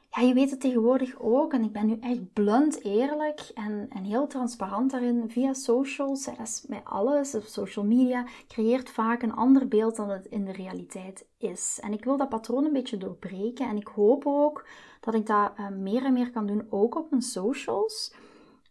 ja, 0.09 0.21
je 0.21 0.33
weet 0.33 0.49
het 0.49 0.61
tegenwoordig 0.61 1.19
ook, 1.19 1.53
en 1.53 1.63
ik 1.63 1.71
ben 1.71 1.85
nu 1.85 1.97
echt 1.99 2.33
blunt 2.33 2.83
eerlijk 2.83 3.51
en, 3.53 3.85
en 3.89 4.03
heel 4.03 4.27
transparant 4.27 4.91
daarin. 4.91 5.29
Via 5.29 5.53
socials, 5.53 6.25
dat 6.25 6.39
is 6.39 6.65
met 6.67 6.81
alles, 6.83 7.37
social 7.45 7.85
media, 7.85 8.25
creëert 8.47 8.89
vaak 8.89 9.21
een 9.21 9.35
ander 9.35 9.67
beeld 9.67 9.95
dan 9.95 10.09
het 10.09 10.25
in 10.25 10.45
de 10.45 10.51
realiteit 10.51 11.27
is. 11.37 11.79
En 11.81 11.93
ik 11.93 12.03
wil 12.03 12.17
dat 12.17 12.29
patroon 12.29 12.65
een 12.65 12.73
beetje 12.73 12.97
doorbreken 12.97 13.67
en 13.67 13.77
ik 13.77 13.87
hoop 13.87 14.25
ook 14.25 14.67
dat 15.05 15.13
ik 15.13 15.25
dat 15.25 15.51
uh, 15.59 15.69
meer 15.69 16.03
en 16.03 16.13
meer 16.13 16.31
kan 16.31 16.45
doen, 16.47 16.67
ook 16.69 16.95
op 16.95 17.09
mijn 17.09 17.21
socials. 17.21 18.13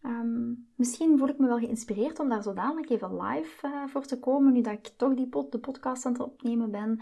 Um, 0.03 0.67
misschien 0.75 1.19
voel 1.19 1.29
ik 1.29 1.39
me 1.39 1.47
wel 1.47 1.59
geïnspireerd 1.59 2.21
om 2.21 2.29
daar 2.29 2.43
zodanig 2.43 2.89
even 2.89 3.23
live 3.23 3.67
uh, 3.67 3.87
voor 3.87 4.05
te 4.05 4.19
komen, 4.19 4.53
nu 4.53 4.61
dat 4.61 4.73
ik 4.73 4.93
toch 4.97 5.15
die 5.15 5.29
pod, 5.29 5.53
de 5.53 5.59
podcast 5.59 6.07
aan 6.07 6.13
het 6.13 6.23
opnemen 6.23 6.71
ben. 6.71 7.01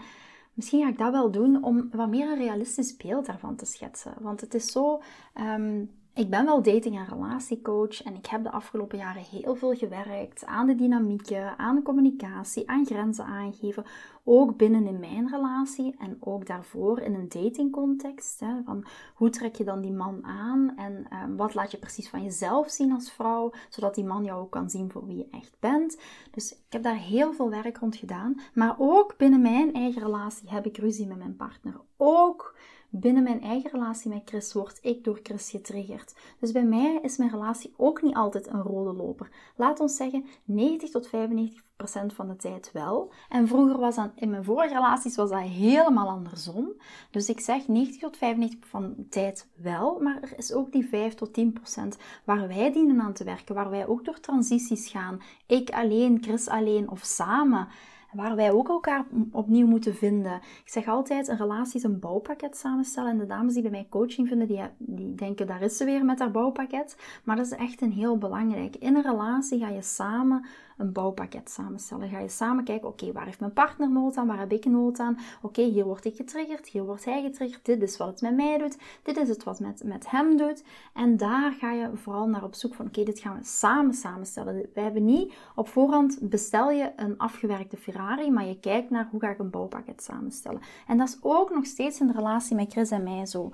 Misschien 0.53 0.81
ga 0.81 0.89
ik 0.89 0.97
dat 0.97 1.11
wel 1.11 1.31
doen 1.31 1.63
om 1.63 1.89
wat 1.91 2.09
meer 2.09 2.29
een 2.29 2.37
realistisch 2.37 2.95
beeld 2.95 3.25
daarvan 3.25 3.55
te 3.55 3.65
schetsen. 3.65 4.13
Want 4.19 4.41
het 4.41 4.53
is 4.53 4.71
zo. 4.71 5.01
Um, 5.35 5.89
ik 6.13 6.29
ben 6.29 6.45
wel 6.45 6.61
dating- 6.61 6.97
en 6.97 7.05
relatiecoach 7.05 8.03
en 8.03 8.15
ik 8.15 8.25
heb 8.25 8.43
de 8.43 8.51
afgelopen 8.51 8.97
jaren 8.97 9.21
heel 9.21 9.55
veel 9.55 9.75
gewerkt 9.75 10.45
aan 10.45 10.67
de 10.67 10.75
dynamieken, 10.75 11.57
aan 11.57 11.81
communicatie, 11.81 12.69
aan 12.69 12.85
grenzen 12.85 13.25
aangeven. 13.25 13.85
Ook 14.23 14.57
binnen 14.57 14.87
in 14.87 14.99
mijn 14.99 15.29
relatie 15.29 15.95
en 15.99 16.17
ook 16.19 16.45
daarvoor 16.45 16.99
in 16.99 17.13
een 17.13 17.29
datingcontext. 17.29 18.41
Van 18.65 18.85
hoe 19.13 19.29
trek 19.29 19.55
je 19.55 19.63
dan 19.63 19.81
die 19.81 19.91
man 19.91 20.23
aan 20.25 20.73
en 20.75 21.07
um, 21.23 21.35
wat 21.37 21.53
laat 21.53 21.71
je 21.71 21.77
precies 21.77 22.09
van 22.09 22.23
jezelf 22.23 22.69
zien 22.69 22.91
als 22.91 23.11
vrouw, 23.11 23.51
zodat 23.69 23.95
die 23.95 24.05
man 24.05 24.23
jou 24.23 24.41
ook 24.41 24.51
kan 24.51 24.69
zien 24.69 24.91
voor 24.91 25.05
wie 25.05 25.17
je 25.17 25.27
echt 25.31 25.55
bent. 25.59 25.97
Dus 26.31 26.51
ik 26.51 26.57
heb 26.69 26.83
daar 26.83 26.97
heel 26.97 27.33
veel 27.33 27.49
werk 27.49 27.77
rond 27.77 27.95
gedaan. 27.95 28.39
Maar 28.53 28.75
ook 28.77 29.17
binnen 29.17 29.41
mijn 29.41 29.73
eigen 29.73 30.01
relatie 30.01 30.49
heb 30.49 30.65
ik 30.65 30.77
ruzie 30.77 31.07
met 31.07 31.17
mijn 31.17 31.35
partner. 31.35 31.81
Ook 31.97 32.55
binnen 32.95 33.23
mijn 33.23 33.41
eigen 33.41 33.71
relatie 33.71 34.09
met 34.09 34.21
Chris 34.25 34.53
word 34.53 34.79
ik 34.81 35.03
door 35.03 35.19
Chris 35.23 35.49
getriggerd. 35.49 36.15
Dus 36.39 36.51
bij 36.51 36.63
mij 36.63 36.99
is 37.01 37.17
mijn 37.17 37.29
relatie 37.29 37.73
ook 37.77 38.01
niet 38.01 38.15
altijd 38.15 38.47
een 38.47 38.61
rode 38.61 38.93
loper. 38.93 39.29
Laat 39.55 39.79
ons 39.79 39.95
zeggen 39.95 40.25
90 40.43 40.89
tot 40.89 41.07
95 41.07 41.63
procent 41.75 42.13
van 42.13 42.27
de 42.27 42.35
tijd 42.35 42.71
wel. 42.73 43.11
En 43.29 43.47
vroeger 43.47 43.77
was 43.77 43.95
dat, 43.95 44.11
in 44.15 44.29
mijn 44.29 44.43
vorige 44.43 44.73
relaties 44.73 45.15
was 45.15 45.29
dat 45.29 45.39
helemaal 45.39 46.09
andersom. 46.09 46.73
Dus 47.11 47.29
ik 47.29 47.39
zeg 47.39 47.67
90 47.67 48.01
tot 48.01 48.17
95 48.17 48.69
van 48.69 48.93
de 48.97 49.07
tijd 49.09 49.47
wel, 49.55 49.99
maar 49.99 50.21
er 50.21 50.37
is 50.37 50.53
ook 50.53 50.71
die 50.71 50.87
5 50.87 51.13
tot 51.13 51.33
10 51.33 51.53
procent 51.53 51.97
waar 52.23 52.47
wij 52.47 52.71
dienen 52.71 53.01
aan 53.01 53.13
te 53.13 53.23
werken, 53.23 53.55
waar 53.55 53.69
wij 53.69 53.87
ook 53.87 54.05
door 54.05 54.19
transities 54.19 54.89
gaan. 54.89 55.21
Ik 55.47 55.69
alleen, 55.69 56.17
Chris 56.21 56.47
alleen 56.47 56.89
of 56.89 57.03
samen 57.03 57.67
waar 58.13 58.35
wij 58.35 58.51
ook 58.51 58.69
elkaar 58.69 59.05
opnieuw 59.31 59.67
moeten 59.67 59.95
vinden. 59.95 60.35
Ik 60.35 60.71
zeg 60.71 60.87
altijd, 60.87 61.27
een 61.27 61.37
relatie 61.37 61.75
is 61.75 61.83
een 61.83 61.99
bouwpakket 61.99 62.57
samenstellen. 62.57 63.11
En 63.11 63.17
de 63.17 63.25
dames 63.25 63.53
die 63.53 63.61
bij 63.61 63.71
mij 63.71 63.87
coaching 63.89 64.27
vinden, 64.27 64.47
die, 64.47 64.61
die 64.77 65.15
denken, 65.15 65.47
daar 65.47 65.61
is 65.61 65.77
ze 65.77 65.85
weer 65.85 66.05
met 66.05 66.19
haar 66.19 66.31
bouwpakket. 66.31 66.97
Maar 67.23 67.35
dat 67.35 67.45
is 67.45 67.51
echt 67.51 67.81
een 67.81 67.91
heel 67.91 68.17
belangrijk. 68.17 68.75
In 68.75 68.95
een 68.95 69.01
relatie 69.01 69.59
ga 69.59 69.69
je 69.69 69.81
samen 69.81 70.45
een 70.77 70.91
bouwpakket 70.91 71.49
samenstellen. 71.49 72.09
Ga 72.09 72.19
je 72.19 72.29
samen 72.29 72.63
kijken, 72.63 72.87
oké, 72.87 73.11
waar 73.11 73.25
heeft 73.25 73.39
mijn 73.39 73.53
partner 73.53 73.91
nood 73.91 74.17
aan, 74.17 74.27
waar 74.27 74.39
heb 74.39 74.51
ik 74.51 74.65
nood 74.65 74.99
aan? 74.99 75.17
Oké, 75.41 75.61
hier 75.61 75.85
word 75.85 76.05
ik 76.05 76.15
getriggerd, 76.15 76.67
hier 76.67 76.83
wordt 76.83 77.05
hij 77.05 77.21
getriggerd, 77.21 77.65
dit 77.65 77.81
is 77.81 77.97
wat 77.97 78.07
het 78.07 78.21
met 78.21 78.35
mij 78.35 78.57
doet, 78.57 78.77
dit 79.03 79.17
is 79.17 79.29
het 79.29 79.43
wat 79.43 79.59
met, 79.59 79.81
met 79.83 80.09
hem 80.09 80.37
doet. 80.37 80.63
En 80.93 81.17
daar 81.17 81.51
ga 81.51 81.71
je 81.71 81.89
vooral 81.93 82.27
naar 82.27 82.43
op 82.43 82.55
zoek 82.55 82.73
van, 82.73 82.85
oké, 82.85 83.03
dit 83.03 83.19
gaan 83.19 83.37
we 83.37 83.45
samen 83.45 83.93
samenstellen. 83.93 84.69
We 84.73 84.81
hebben 84.81 85.05
niet 85.05 85.33
op 85.55 85.67
voorhand, 85.67 86.17
bestel 86.21 86.71
je 86.71 86.91
een 86.95 87.17
afgewerkte 87.17 87.77
Ferrari, 87.77 88.31
maar 88.31 88.45
je 88.45 88.59
kijkt 88.59 88.89
naar 88.89 89.07
hoe 89.11 89.19
ga 89.19 89.29
ik 89.29 89.39
een 89.39 89.49
bouwpakket 89.49 90.03
samenstellen. 90.03 90.61
En 90.87 90.97
dat 90.97 91.07
is 91.07 91.17
ook 91.21 91.53
nog 91.53 91.65
steeds 91.65 91.99
in 91.99 92.07
de 92.07 92.13
relatie 92.13 92.55
met 92.55 92.71
Chris 92.71 92.91
en 92.91 93.03
mij 93.03 93.25
zo. 93.25 93.51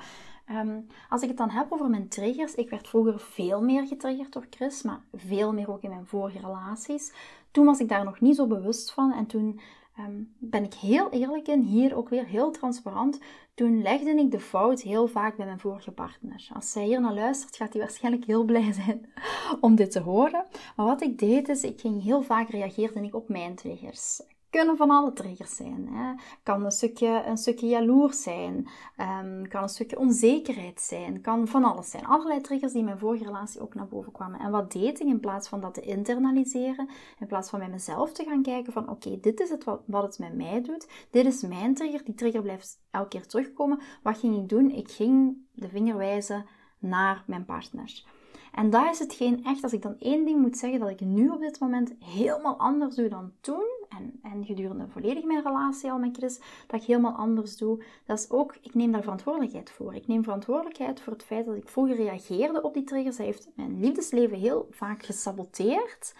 Um, 0.52 0.88
als 1.10 1.22
ik 1.22 1.28
het 1.28 1.38
dan 1.38 1.50
heb 1.50 1.72
over 1.72 1.90
mijn 1.90 2.08
triggers, 2.08 2.56
ik 2.56 2.70
werd 2.70 2.88
vroeger 2.88 3.20
veel 3.20 3.62
meer 3.62 3.88
getriggerd 3.88 4.34
door 4.34 4.48
Chris, 4.50 4.82
maar 4.82 5.02
veel 5.14 5.54
meer 5.54 5.72
ook 5.72 5.82
in 5.82 5.90
mijn 5.90 6.06
vorige 6.06 6.40
relaties. 6.40 7.14
Toen 7.52 7.66
was 7.66 7.80
ik 7.80 7.90
daar 7.90 8.04
nog 8.04 8.20
niet 8.20 8.36
zo 8.36 8.48
bewust 8.48 8.92
van 8.92 9.12
en 9.12 9.26
toen 9.26 9.60
um, 10.00 10.34
ben 10.38 10.64
ik 10.64 10.74
heel 10.74 11.10
eerlijk 11.10 11.48
in, 11.48 11.62
hier 11.62 11.96
ook 11.96 12.10
weer 12.10 12.26
heel 12.26 12.52
transparant. 12.52 13.20
Toen 13.54 13.82
legde 13.82 14.10
ik 14.10 14.32
de 14.32 14.40
fout 14.40 14.82
heel 14.82 15.08
vaak 15.08 15.38
bij 15.38 15.46
mijn 15.46 15.60
vorige 15.60 15.92
partner. 15.92 16.48
Als 16.54 16.72
zij 16.72 16.84
hier 16.84 17.02
naar 17.02 17.14
luistert, 17.14 17.56
gaat 17.56 17.74
hij 17.74 17.82
waarschijnlijk 17.82 18.26
heel 18.26 18.44
blij 18.44 18.74
zijn 18.86 19.14
om 19.62 19.76
dit 19.76 19.92
te 19.92 20.00
horen. 20.00 20.46
Maar 20.76 20.86
wat 20.86 21.02
ik 21.02 21.20
deed 21.20 21.50
is, 21.50 21.64
ik 21.64 21.80
ging 21.80 22.04
heel 22.04 22.22
vaak 22.22 22.50
reageerde 22.50 23.02
ik 23.02 23.16
op 23.16 23.30
mijn 23.30 23.56
triggers 23.56 24.22
kunnen 24.50 24.78
van 24.78 24.90
alle 24.90 25.14
triggers 25.14 25.56
zijn. 25.56 25.88
Hè. 25.92 26.14
Kan 26.44 26.66
een 26.66 26.72
stukje, 26.72 27.24
een 27.26 27.38
stukje 27.38 27.68
jaloers 27.68 28.22
zijn, 28.22 28.68
um, 28.98 29.48
kan 29.48 29.64
een 29.64 29.70
stukje 29.70 30.00
onzekerheid 30.00 30.82
zijn, 30.82 31.22
kan 31.22 31.48
van 31.48 31.64
alles 31.64 31.90
zijn. 31.90 32.06
Allerlei 32.06 32.42
triggers 32.42 32.72
die 32.72 32.80
in 32.82 32.88
mijn 32.88 33.00
vorige 33.00 33.24
relatie 33.24 33.62
ook 33.62 33.76
naar 33.76 33.88
boven 33.88 34.12
kwamen. 34.12 34.40
En 34.40 34.52
wat 34.52 34.72
deed 34.72 35.00
ik 35.00 35.08
in 35.08 35.20
plaats 35.20 35.48
van 35.48 35.62
dat 35.62 35.74
te 35.74 35.82
internaliseren, 35.82 36.90
in 37.20 37.28
plaats 37.28 37.50
van 37.50 37.60
bij 37.60 37.70
mezelf 37.70 38.12
te 38.12 38.24
gaan 38.24 38.42
kijken 38.42 38.74
van 38.74 38.90
oké, 38.90 39.20
dit 39.20 39.40
is 39.40 39.50
het 39.50 39.64
wat, 39.64 39.82
wat 39.86 40.04
het 40.04 40.20
met 40.20 40.36
mij 40.36 40.62
doet, 40.62 40.88
dit 41.10 41.26
is 41.26 41.42
mijn 41.42 41.74
trigger, 41.74 42.04
die 42.04 42.16
trigger 42.16 42.42
blijft 42.42 42.80
elke 42.92 43.08
keer 43.08 43.28
terugkomen. 43.28 43.80
Wat 44.04 44.18
ging 44.18 44.38
ik 44.38 44.50
doen? 44.50 44.72
Ik 44.72 44.92
ging 44.92 45.38
de 45.54 45.70
vinger 45.70 45.98
wijzen 45.98 46.46
naar 46.80 47.24
mijn 47.28 47.46
partner. 47.46 48.04
En 48.52 48.70
dat 48.70 48.92
is 48.92 49.00
hetgeen 49.00 49.44
echt, 49.46 49.64
als 49.64 49.74
ik 49.74 49.82
dan 49.82 50.00
één 50.00 50.26
ding 50.26 50.42
moet 50.42 50.58
zeggen, 50.58 50.80
dat 50.80 50.90
ik 50.90 51.00
nu 51.00 51.30
op 51.30 51.40
dit 51.40 51.60
moment 51.60 51.94
helemaal 52.00 52.58
anders 52.58 52.96
doe 52.96 53.08
dan 53.08 53.32
toen, 53.42 53.68
en, 53.90 54.20
en 54.40 54.46
gedurende 54.46 54.88
volledig 54.88 55.24
mijn 55.24 55.44
relatie 55.44 55.92
al 55.92 55.98
met 55.98 56.18
Chris, 56.18 56.40
dat 56.68 56.82
ik 56.82 56.88
helemaal 56.88 57.16
anders 57.16 57.58
doe. 57.58 57.84
Dat 58.06 58.20
is 58.20 58.30
ook, 58.30 58.56
ik 58.62 58.74
neem 58.74 58.92
daar 58.92 59.02
verantwoordelijkheid 59.02 59.72
voor. 59.72 59.96
Ik 59.96 60.08
neem 60.08 60.24
verantwoordelijkheid 60.24 61.02
voor 61.02 61.14
het 61.14 61.24
feit 61.24 61.46
dat 61.46 61.56
ik 61.56 61.70
vroeger 61.70 61.96
reageerde 61.96 62.62
op 62.62 62.74
die 62.74 62.84
triggers. 62.84 63.18
Hij 63.18 63.26
heeft 63.26 63.50
mijn 63.56 63.80
liefdesleven 63.80 64.38
heel 64.38 64.68
vaak 64.72 65.04
gesaboteerd. 65.04 66.14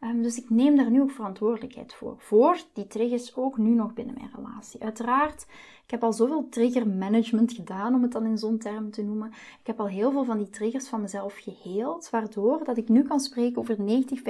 Um, 0.00 0.22
dus 0.22 0.38
ik 0.38 0.50
neem 0.50 0.76
daar 0.76 0.90
nu 0.90 1.00
ook 1.00 1.10
verantwoordelijkheid 1.10 1.94
voor. 1.94 2.14
Voor 2.18 2.58
die 2.72 2.86
triggers 2.86 3.36
ook 3.36 3.58
nu 3.58 3.70
nog 3.70 3.94
binnen 3.94 4.14
mijn 4.14 4.30
relatie. 4.34 4.82
Uiteraard 4.82 5.46
ik 5.88 5.94
heb 5.94 6.04
al 6.04 6.12
zoveel 6.12 6.48
trigger 6.48 6.88
management 6.88 7.52
gedaan, 7.52 7.94
om 7.94 8.02
het 8.02 8.12
dan 8.12 8.26
in 8.26 8.38
zo'n 8.38 8.58
term 8.58 8.90
te 8.90 9.02
noemen. 9.02 9.28
Ik 9.60 9.66
heb 9.66 9.80
al 9.80 9.88
heel 9.88 10.10
veel 10.10 10.24
van 10.24 10.38
die 10.38 10.50
triggers 10.50 10.88
van 10.88 11.00
mezelf 11.00 11.36
geheeld, 11.36 12.10
waardoor 12.10 12.64
dat 12.64 12.76
ik 12.76 12.88
nu 12.88 13.02
kan 13.02 13.20
spreken 13.20 13.58
over 13.58 13.80
90, 13.80 14.20
95% 14.20 14.22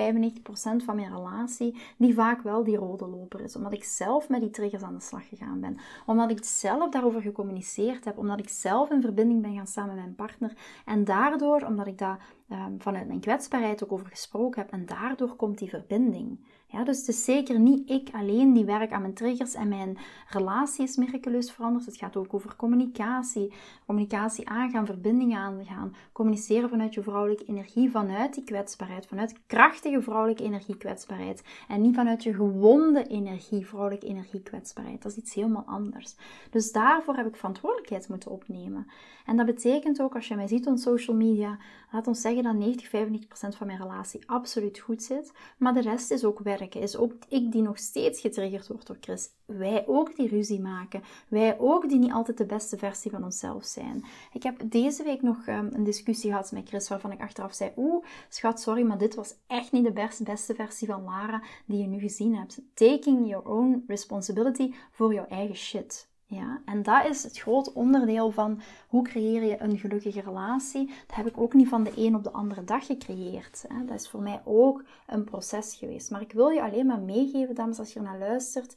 van 0.84 0.96
mijn 0.96 1.14
relatie, 1.14 1.76
die 1.96 2.14
vaak 2.14 2.42
wel 2.42 2.64
die 2.64 2.76
rode 2.76 3.06
loper 3.06 3.40
is. 3.40 3.56
Omdat 3.56 3.72
ik 3.72 3.84
zelf 3.84 4.28
met 4.28 4.40
die 4.40 4.50
triggers 4.50 4.82
aan 4.82 4.94
de 4.94 5.00
slag 5.00 5.28
gegaan 5.28 5.60
ben. 5.60 5.76
Omdat 6.06 6.30
ik 6.30 6.44
zelf 6.44 6.90
daarover 6.90 7.20
gecommuniceerd 7.20 8.04
heb. 8.04 8.18
Omdat 8.18 8.38
ik 8.38 8.48
zelf 8.48 8.90
in 8.90 9.00
verbinding 9.00 9.42
ben 9.42 9.54
gaan 9.54 9.66
staan 9.66 9.86
met 9.86 9.96
mijn 9.96 10.14
partner. 10.14 10.56
En 10.84 11.04
daardoor, 11.04 11.62
omdat 11.62 11.86
ik 11.86 11.98
daar 11.98 12.26
um, 12.50 12.80
vanuit 12.80 13.06
mijn 13.06 13.20
kwetsbaarheid 13.20 13.84
ook 13.84 13.92
over 13.92 14.06
gesproken 14.06 14.62
heb, 14.62 14.70
en 14.70 14.86
daardoor 14.86 15.36
komt 15.36 15.58
die 15.58 15.68
verbinding. 15.68 16.38
Ja, 16.70 16.84
dus 16.84 16.98
het 16.98 17.08
is 17.08 17.24
zeker 17.24 17.58
niet 17.58 17.90
ik 17.90 18.08
alleen 18.12 18.52
die 18.52 18.64
werk 18.64 18.92
aan 18.92 19.00
mijn 19.00 19.14
triggers 19.14 19.54
en 19.54 19.68
mijn 19.68 19.98
relatie 20.28 20.84
is 20.84 20.96
miraculeus 20.96 21.52
veranderd. 21.52 21.86
Het 21.86 21.96
gaat 21.96 22.16
ook 22.16 22.34
over 22.34 22.56
communicatie. 22.56 23.52
Communicatie 23.86 24.48
aangaan, 24.48 24.86
verbindingen 24.86 25.38
aangaan. 25.38 25.94
Communiceren 26.12 26.68
vanuit 26.68 26.94
je 26.94 27.02
vrouwelijke 27.02 27.44
energie, 27.44 27.90
vanuit 27.90 28.34
die 28.34 28.44
kwetsbaarheid. 28.44 29.06
Vanuit 29.06 29.34
krachtige 29.46 30.02
vrouwelijke 30.02 30.42
energie 30.42 30.76
kwetsbaarheid. 30.76 31.42
En 31.68 31.80
niet 31.80 31.94
vanuit 31.94 32.22
je 32.22 32.34
gewonde 32.34 33.06
energie, 33.06 33.66
vrouwelijke 33.66 34.06
energie 34.06 34.42
kwetsbaarheid. 34.42 35.02
Dat 35.02 35.12
is 35.12 35.18
iets 35.18 35.34
helemaal 35.34 35.64
anders. 35.66 36.16
Dus 36.50 36.72
daarvoor 36.72 37.14
heb 37.16 37.26
ik 37.26 37.36
verantwoordelijkheid 37.36 38.08
moeten 38.08 38.30
opnemen. 38.30 38.86
En 39.26 39.36
dat 39.36 39.46
betekent 39.46 40.02
ook, 40.02 40.14
als 40.14 40.28
je 40.28 40.34
mij 40.34 40.48
ziet 40.48 40.66
op 40.66 40.78
social 40.78 41.16
media, 41.16 41.58
laat 41.92 42.06
ons 42.06 42.20
zeggen 42.20 42.42
dat 42.42 42.54
90, 42.54 42.86
95% 42.86 43.56
van 43.56 43.66
mijn 43.66 43.78
relatie 43.78 44.20
absoluut 44.26 44.78
goed 44.78 45.02
zit. 45.02 45.32
Maar 45.58 45.74
de 45.74 45.80
rest 45.80 46.10
is 46.10 46.24
ook 46.24 46.38
Is 46.60 46.96
ook 46.96 47.12
ik 47.28 47.52
die 47.52 47.62
nog 47.62 47.78
steeds 47.78 48.20
getriggerd 48.20 48.68
wordt 48.68 48.86
door 48.86 48.96
Chris. 49.00 49.28
Wij 49.44 49.86
ook 49.86 50.16
die 50.16 50.28
ruzie 50.28 50.60
maken. 50.60 51.02
Wij 51.28 51.58
ook 51.58 51.88
die 51.88 51.98
niet 51.98 52.12
altijd 52.12 52.38
de 52.38 52.46
beste 52.46 52.78
versie 52.78 53.10
van 53.10 53.24
onszelf 53.24 53.64
zijn. 53.64 54.04
Ik 54.32 54.42
heb 54.42 54.60
deze 54.64 55.02
week 55.02 55.22
nog 55.22 55.46
um, 55.46 55.68
een 55.72 55.84
discussie 55.84 56.30
gehad 56.30 56.52
met 56.52 56.68
Chris 56.68 56.88
waarvan 56.88 57.12
ik 57.12 57.20
achteraf 57.20 57.54
zei: 57.54 57.72
Oeh, 57.76 58.04
schat, 58.28 58.60
sorry, 58.60 58.82
maar 58.82 58.98
dit 58.98 59.14
was 59.14 59.34
echt 59.46 59.72
niet 59.72 59.84
de 59.84 59.92
best, 59.92 60.24
beste 60.24 60.54
versie 60.54 60.88
van 60.88 61.04
Lara 61.04 61.42
die 61.66 61.80
je 61.80 61.86
nu 61.86 61.98
gezien 61.98 62.36
hebt. 62.36 62.60
Taking 62.74 63.28
your 63.28 63.48
own 63.48 63.84
responsibility 63.86 64.74
voor 64.90 65.14
jouw 65.14 65.26
eigen 65.26 65.56
shit. 65.56 66.07
Ja, 66.30 66.60
en 66.64 66.82
dat 66.82 67.04
is 67.04 67.22
het 67.22 67.38
groot 67.38 67.72
onderdeel 67.72 68.30
van 68.30 68.60
hoe 68.88 69.02
creëer 69.02 69.44
je 69.44 69.62
een 69.62 69.78
gelukkige 69.78 70.20
relatie. 70.20 70.86
Dat 70.86 71.16
heb 71.16 71.26
ik 71.26 71.40
ook 71.40 71.54
niet 71.54 71.68
van 71.68 71.84
de 71.84 71.92
een 71.96 72.14
op 72.14 72.24
de 72.24 72.32
andere 72.32 72.64
dag 72.64 72.86
gecreëerd. 72.86 73.64
Hè. 73.68 73.84
Dat 73.84 74.00
is 74.00 74.08
voor 74.08 74.22
mij 74.22 74.40
ook 74.44 74.84
een 75.06 75.24
proces 75.24 75.74
geweest. 75.74 76.10
Maar 76.10 76.20
ik 76.20 76.32
wil 76.32 76.48
je 76.48 76.62
alleen 76.62 76.86
maar 76.86 77.00
meegeven, 77.00 77.54
dames, 77.54 77.78
als 77.78 77.92
je 77.92 78.00
naar 78.00 78.18
luistert. 78.18 78.76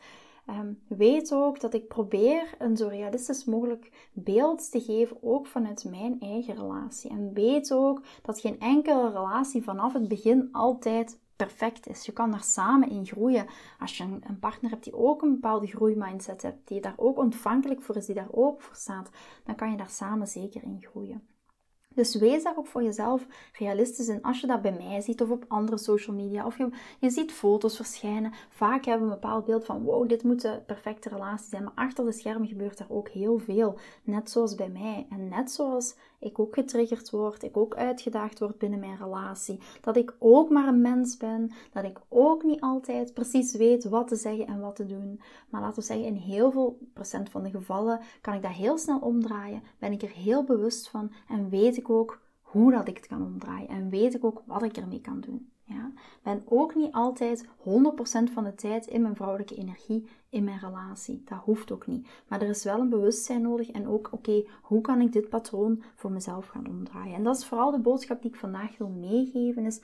Um, 0.49 0.79
weet 0.87 1.33
ook 1.33 1.59
dat 1.59 1.73
ik 1.73 1.87
probeer 1.87 2.55
een 2.57 2.77
zo 2.77 2.87
realistisch 2.87 3.45
mogelijk 3.45 4.09
beeld 4.13 4.71
te 4.71 4.81
geven, 4.81 5.17
ook 5.21 5.47
vanuit 5.47 5.85
mijn 5.89 6.19
eigen 6.19 6.55
relatie. 6.55 7.09
En 7.09 7.33
weet 7.33 7.73
ook 7.73 8.01
dat 8.21 8.39
geen 8.39 8.59
enkele 8.59 9.11
relatie 9.11 9.63
vanaf 9.63 9.93
het 9.93 10.07
begin 10.07 10.49
altijd 10.51 11.17
perfect 11.45 11.87
is. 11.87 12.05
Je 12.05 12.11
kan 12.11 12.31
daar 12.31 12.43
samen 12.43 12.89
in 12.89 13.05
groeien. 13.05 13.47
Als 13.79 13.97
je 13.97 14.03
een, 14.03 14.39
partner 14.39 14.71
hebt 14.71 14.83
die 14.83 14.95
ook 14.95 15.21
een 15.21 15.31
bepaalde 15.31 15.67
groeimindset 15.67 16.41
hebt, 16.41 16.67
die 16.67 16.81
daar 16.81 16.93
ook 16.97 17.17
ontvankelijk 17.17 17.81
voor 17.81 17.95
is, 17.95 18.05
die 18.05 18.15
daar 18.15 18.31
ook 18.31 18.61
voor 18.61 18.75
staat, 18.75 19.09
dan 19.43 19.55
kan 19.55 19.71
je 19.71 19.77
daar 19.77 19.89
samen 19.89 20.27
zeker 20.27 20.63
in 20.63 20.81
groeien. 20.81 21.30
Dus 21.93 22.15
wees 22.15 22.43
daar 22.43 22.57
ook 22.57 22.67
voor 22.67 22.83
jezelf 22.83 23.25
realistisch 23.53 24.07
in. 24.07 24.21
Als 24.21 24.41
je 24.41 24.47
dat 24.47 24.61
bij 24.61 24.77
mij 24.87 25.01
ziet 25.01 25.21
of 25.21 25.29
op 25.29 25.45
andere 25.47 25.77
social 25.77 26.15
media 26.15 26.45
of 26.45 26.57
je, 26.57 26.69
je 26.99 27.09
ziet 27.09 27.31
foto's 27.31 27.75
verschijnen. 27.75 28.33
Vaak 28.49 28.85
hebben 28.85 29.07
we 29.07 29.13
een 29.13 29.19
bepaald 29.19 29.45
beeld 29.45 29.65
van 29.65 29.83
wow, 29.83 30.09
dit 30.09 30.23
moet 30.23 30.41
de 30.41 30.61
perfecte 30.65 31.09
relatie 31.09 31.49
zijn. 31.49 31.63
Maar 31.63 31.71
achter 31.75 32.05
de 32.05 32.11
schermen 32.11 32.47
gebeurt 32.47 32.79
er 32.79 32.85
ook 32.89 33.09
heel 33.09 33.39
veel. 33.39 33.77
Net 34.03 34.29
zoals 34.29 34.55
bij 34.55 34.69
mij. 34.69 35.05
En 35.09 35.27
net 35.27 35.51
zoals 35.51 35.95
ik 36.21 36.39
ook 36.39 36.53
getriggerd 36.53 37.09
word, 37.09 37.43
ik 37.43 37.57
ook 37.57 37.75
uitgedaagd 37.75 38.39
word 38.39 38.57
binnen 38.57 38.79
mijn 38.79 38.97
relatie. 38.97 39.59
Dat 39.81 39.97
ik 39.97 40.15
ook 40.19 40.49
maar 40.49 40.67
een 40.67 40.81
mens 40.81 41.17
ben, 41.17 41.51
dat 41.73 41.83
ik 41.83 41.99
ook 42.09 42.43
niet 42.43 42.61
altijd 42.61 43.13
precies 43.13 43.55
weet 43.55 43.83
wat 43.83 44.07
te 44.07 44.15
zeggen 44.15 44.47
en 44.47 44.59
wat 44.59 44.75
te 44.75 44.85
doen. 44.85 45.21
Maar 45.49 45.61
laten 45.61 45.79
we 45.79 45.85
zeggen, 45.85 46.05
in 46.05 46.15
heel 46.15 46.51
veel 46.51 46.77
procent 46.93 47.29
van 47.29 47.43
de 47.43 47.49
gevallen 47.49 47.99
kan 48.21 48.33
ik 48.33 48.41
dat 48.41 48.51
heel 48.51 48.77
snel 48.77 48.99
omdraaien, 48.99 49.63
ben 49.79 49.91
ik 49.91 50.01
er 50.01 50.11
heel 50.11 50.43
bewust 50.43 50.89
van 50.89 51.11
en 51.27 51.49
weet 51.49 51.77
ik 51.77 51.80
ook 51.89 52.21
hoe 52.41 52.71
dat 52.71 52.87
ik 52.87 52.97
het 52.97 53.07
kan 53.07 53.25
omdraaien 53.25 53.67
en 53.67 53.89
weet 53.89 54.13
ik 54.13 54.23
ook 54.23 54.41
wat 54.45 54.63
ik 54.63 54.77
ermee 54.77 55.01
kan 55.01 55.19
doen. 55.19 55.51
Ja? 55.63 55.91
Ben 56.23 56.41
ook 56.45 56.75
niet 56.75 56.91
altijd 56.91 57.45
100% 57.45 57.51
van 58.33 58.43
de 58.43 58.55
tijd 58.55 58.87
in 58.87 59.01
mijn 59.01 59.15
vrouwelijke 59.15 59.55
energie 59.55 60.07
in 60.29 60.43
mijn 60.43 60.59
relatie. 60.59 61.21
Dat 61.25 61.39
hoeft 61.39 61.71
ook 61.71 61.87
niet. 61.87 62.07
Maar 62.27 62.41
er 62.41 62.49
is 62.49 62.63
wel 62.63 62.79
een 62.79 62.89
bewustzijn 62.89 63.41
nodig 63.41 63.71
en 63.71 63.87
ook, 63.87 64.09
oké, 64.11 64.43
hoe 64.61 64.81
kan 64.81 65.01
ik 65.01 65.11
dit 65.11 65.29
patroon 65.29 65.83
voor 65.95 66.11
mezelf 66.11 66.47
gaan 66.47 66.67
omdraaien? 66.67 67.15
En 67.15 67.23
dat 67.23 67.37
is 67.37 67.45
vooral 67.45 67.71
de 67.71 67.79
boodschap 67.79 68.21
die 68.21 68.31
ik 68.31 68.37
vandaag 68.37 68.77
wil 68.77 68.89
meegeven, 68.89 69.65
is 69.65 69.81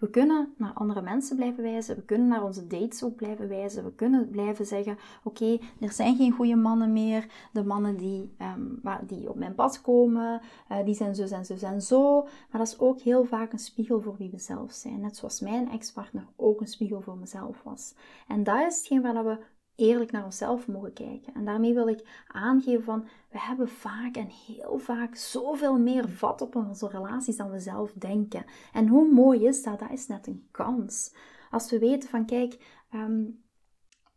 we 0.00 0.10
kunnen 0.10 0.54
naar 0.56 0.72
andere 0.72 1.02
mensen 1.02 1.36
blijven 1.36 1.62
wijzen. 1.62 1.96
We 1.96 2.02
kunnen 2.02 2.28
naar 2.28 2.44
onze 2.44 2.66
dates 2.66 3.02
ook 3.02 3.16
blijven 3.16 3.48
wijzen. 3.48 3.84
We 3.84 3.94
kunnen 3.94 4.28
blijven 4.30 4.66
zeggen: 4.66 4.98
Oké, 5.22 5.58
er 5.80 5.92
zijn 5.92 6.16
geen 6.16 6.32
goede 6.32 6.56
mannen 6.56 6.92
meer. 6.92 7.26
De 7.52 7.64
mannen 7.64 7.96
die, 7.96 8.34
um, 8.38 8.80
die 9.06 9.28
op 9.28 9.36
mijn 9.36 9.54
pad 9.54 9.80
komen, 9.80 10.40
uh, 10.72 10.84
die 10.84 10.94
zijn 10.94 11.14
zo 11.14 11.22
en 11.22 11.44
zo 11.44 11.54
en 11.60 11.82
zo. 11.82 12.22
Maar 12.22 12.60
dat 12.60 12.66
is 12.66 12.78
ook 12.78 13.00
heel 13.00 13.24
vaak 13.24 13.52
een 13.52 13.58
spiegel 13.58 14.00
voor 14.00 14.16
wie 14.16 14.30
we 14.30 14.38
zelf 14.38 14.72
zijn. 14.72 15.00
Net 15.00 15.16
zoals 15.16 15.40
mijn 15.40 15.70
ex-partner 15.70 16.26
ook 16.36 16.60
een 16.60 16.66
spiegel 16.66 17.00
voor 17.00 17.16
mezelf 17.16 17.62
was. 17.62 17.94
En 18.28 18.44
dat 18.44 18.66
is 18.66 18.76
hetgeen 18.78 19.02
waar 19.02 19.24
we 19.24 19.38
eerlijk 19.80 20.12
naar 20.12 20.24
onszelf 20.24 20.66
mogen 20.66 20.92
kijken. 20.92 21.34
En 21.34 21.44
daarmee 21.44 21.74
wil 21.74 21.88
ik 21.88 22.24
aangeven 22.26 22.84
van, 22.84 23.04
we 23.30 23.40
hebben 23.40 23.68
vaak 23.68 24.16
en 24.16 24.28
heel 24.46 24.78
vaak 24.78 25.14
zoveel 25.14 25.78
meer 25.78 26.08
vat 26.08 26.40
op 26.40 26.56
onze 26.56 26.88
relaties 26.88 27.36
dan 27.36 27.50
we 27.50 27.60
zelf 27.60 27.92
denken. 27.92 28.44
En 28.72 28.88
hoe 28.88 29.12
mooi 29.12 29.46
is 29.46 29.62
dat? 29.62 29.78
Dat 29.78 29.90
is 29.90 30.06
net 30.06 30.26
een 30.26 30.48
kans. 30.50 31.14
Als 31.50 31.70
we 31.70 31.78
weten 31.78 32.08
van, 32.08 32.26
kijk, 32.26 32.82
ehm, 32.90 33.24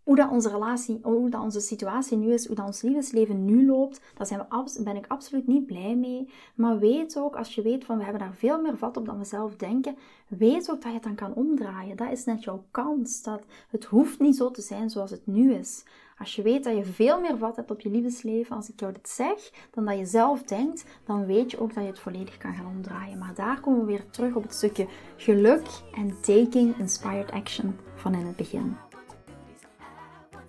hoe 0.04 0.16
dat 0.16 0.30
onze 0.30 0.50
relatie, 0.50 1.00
hoe 1.02 1.30
dat 1.30 1.42
onze 1.42 1.60
situatie 1.60 2.18
nu 2.18 2.34
is, 2.34 2.48
hoe 2.48 2.56
dat 2.56 2.66
ons 2.66 2.82
liefdesleven 2.82 3.46
nu 3.46 3.66
loopt, 3.66 4.02
daar 4.18 4.46
ben 4.84 4.96
ik 4.96 5.06
absoluut 5.08 5.48
niet 5.48 5.66
blij 5.66 5.96
mee. 5.96 6.30
Maar 6.56 6.80
weet 6.80 7.18
ook, 7.18 7.36
als 7.36 7.56
je 7.56 7.62
weet 7.62 7.86
van 7.86 7.98
we 7.98 8.04
hebben 8.04 8.22
daar 8.22 8.36
veel 8.36 8.62
meer 8.62 8.78
vat 8.78 8.98
op 8.98 9.06
dan 9.06 9.18
we 9.18 9.26
zelf 9.26 9.56
denken, 9.56 9.96
weet 10.28 10.72
ook 10.72 10.82
dat 10.82 10.92
je 10.92 10.94
het 10.94 11.04
dan 11.04 11.16
kan 11.16 11.34
omdraaien. 11.34 11.98
Dat 11.98 12.12
is 12.12 12.26
net 12.26 12.44
jouw 12.44 12.63
kans. 12.72 13.22
Dat 13.22 13.44
het 13.70 13.86
hoeft 13.86 14.20
niet 14.20 14.36
zo 14.36 14.52
te 14.52 14.62
zijn 14.62 14.89
zoals 14.89 15.12
het 15.12 15.28
nu 15.28 15.54
is. 15.54 15.84
Als 16.18 16.36
je 16.36 16.42
weet 16.42 16.63
dat 16.63 16.76
je 16.76 16.86
veel 16.86 17.20
meer 17.20 17.38
vat 17.38 17.56
hebt 17.56 17.72
op 17.72 17.80
je 17.80 17.89
liefdesleven, 17.89 18.56
als 18.56 18.70
ik 18.70 18.80
jou 18.80 18.94
dit 18.94 19.10
zeg, 19.10 19.52
dan 19.72 19.86
dat 19.86 19.98
je 19.98 20.06
zelf 20.06 20.44
denkt, 20.44 20.86
dan 21.06 21.26
weet 21.26 21.52
je 21.52 21.60
ook 21.60 21.74
dat 21.74 21.84
je 21.84 21.89
het 21.89 22.00
volledig 22.00 22.38
kan 22.38 22.54
gaan 22.54 22.68
omdraaien. 22.76 23.18
Maar 23.18 23.34
daar 23.36 23.60
komen 23.60 23.80
we 23.80 23.86
weer 23.86 24.10
terug 24.10 24.36
op 24.36 24.44
het 24.44 24.54
stukje 24.54 24.88
geluk 25.16 25.68
en 25.96 26.22
taking 26.22 26.78
inspired 26.80 27.32
action 27.32 27.76
van 27.96 28.13
in 28.13 28.26
het 28.26 28.36
begin. 28.36 28.76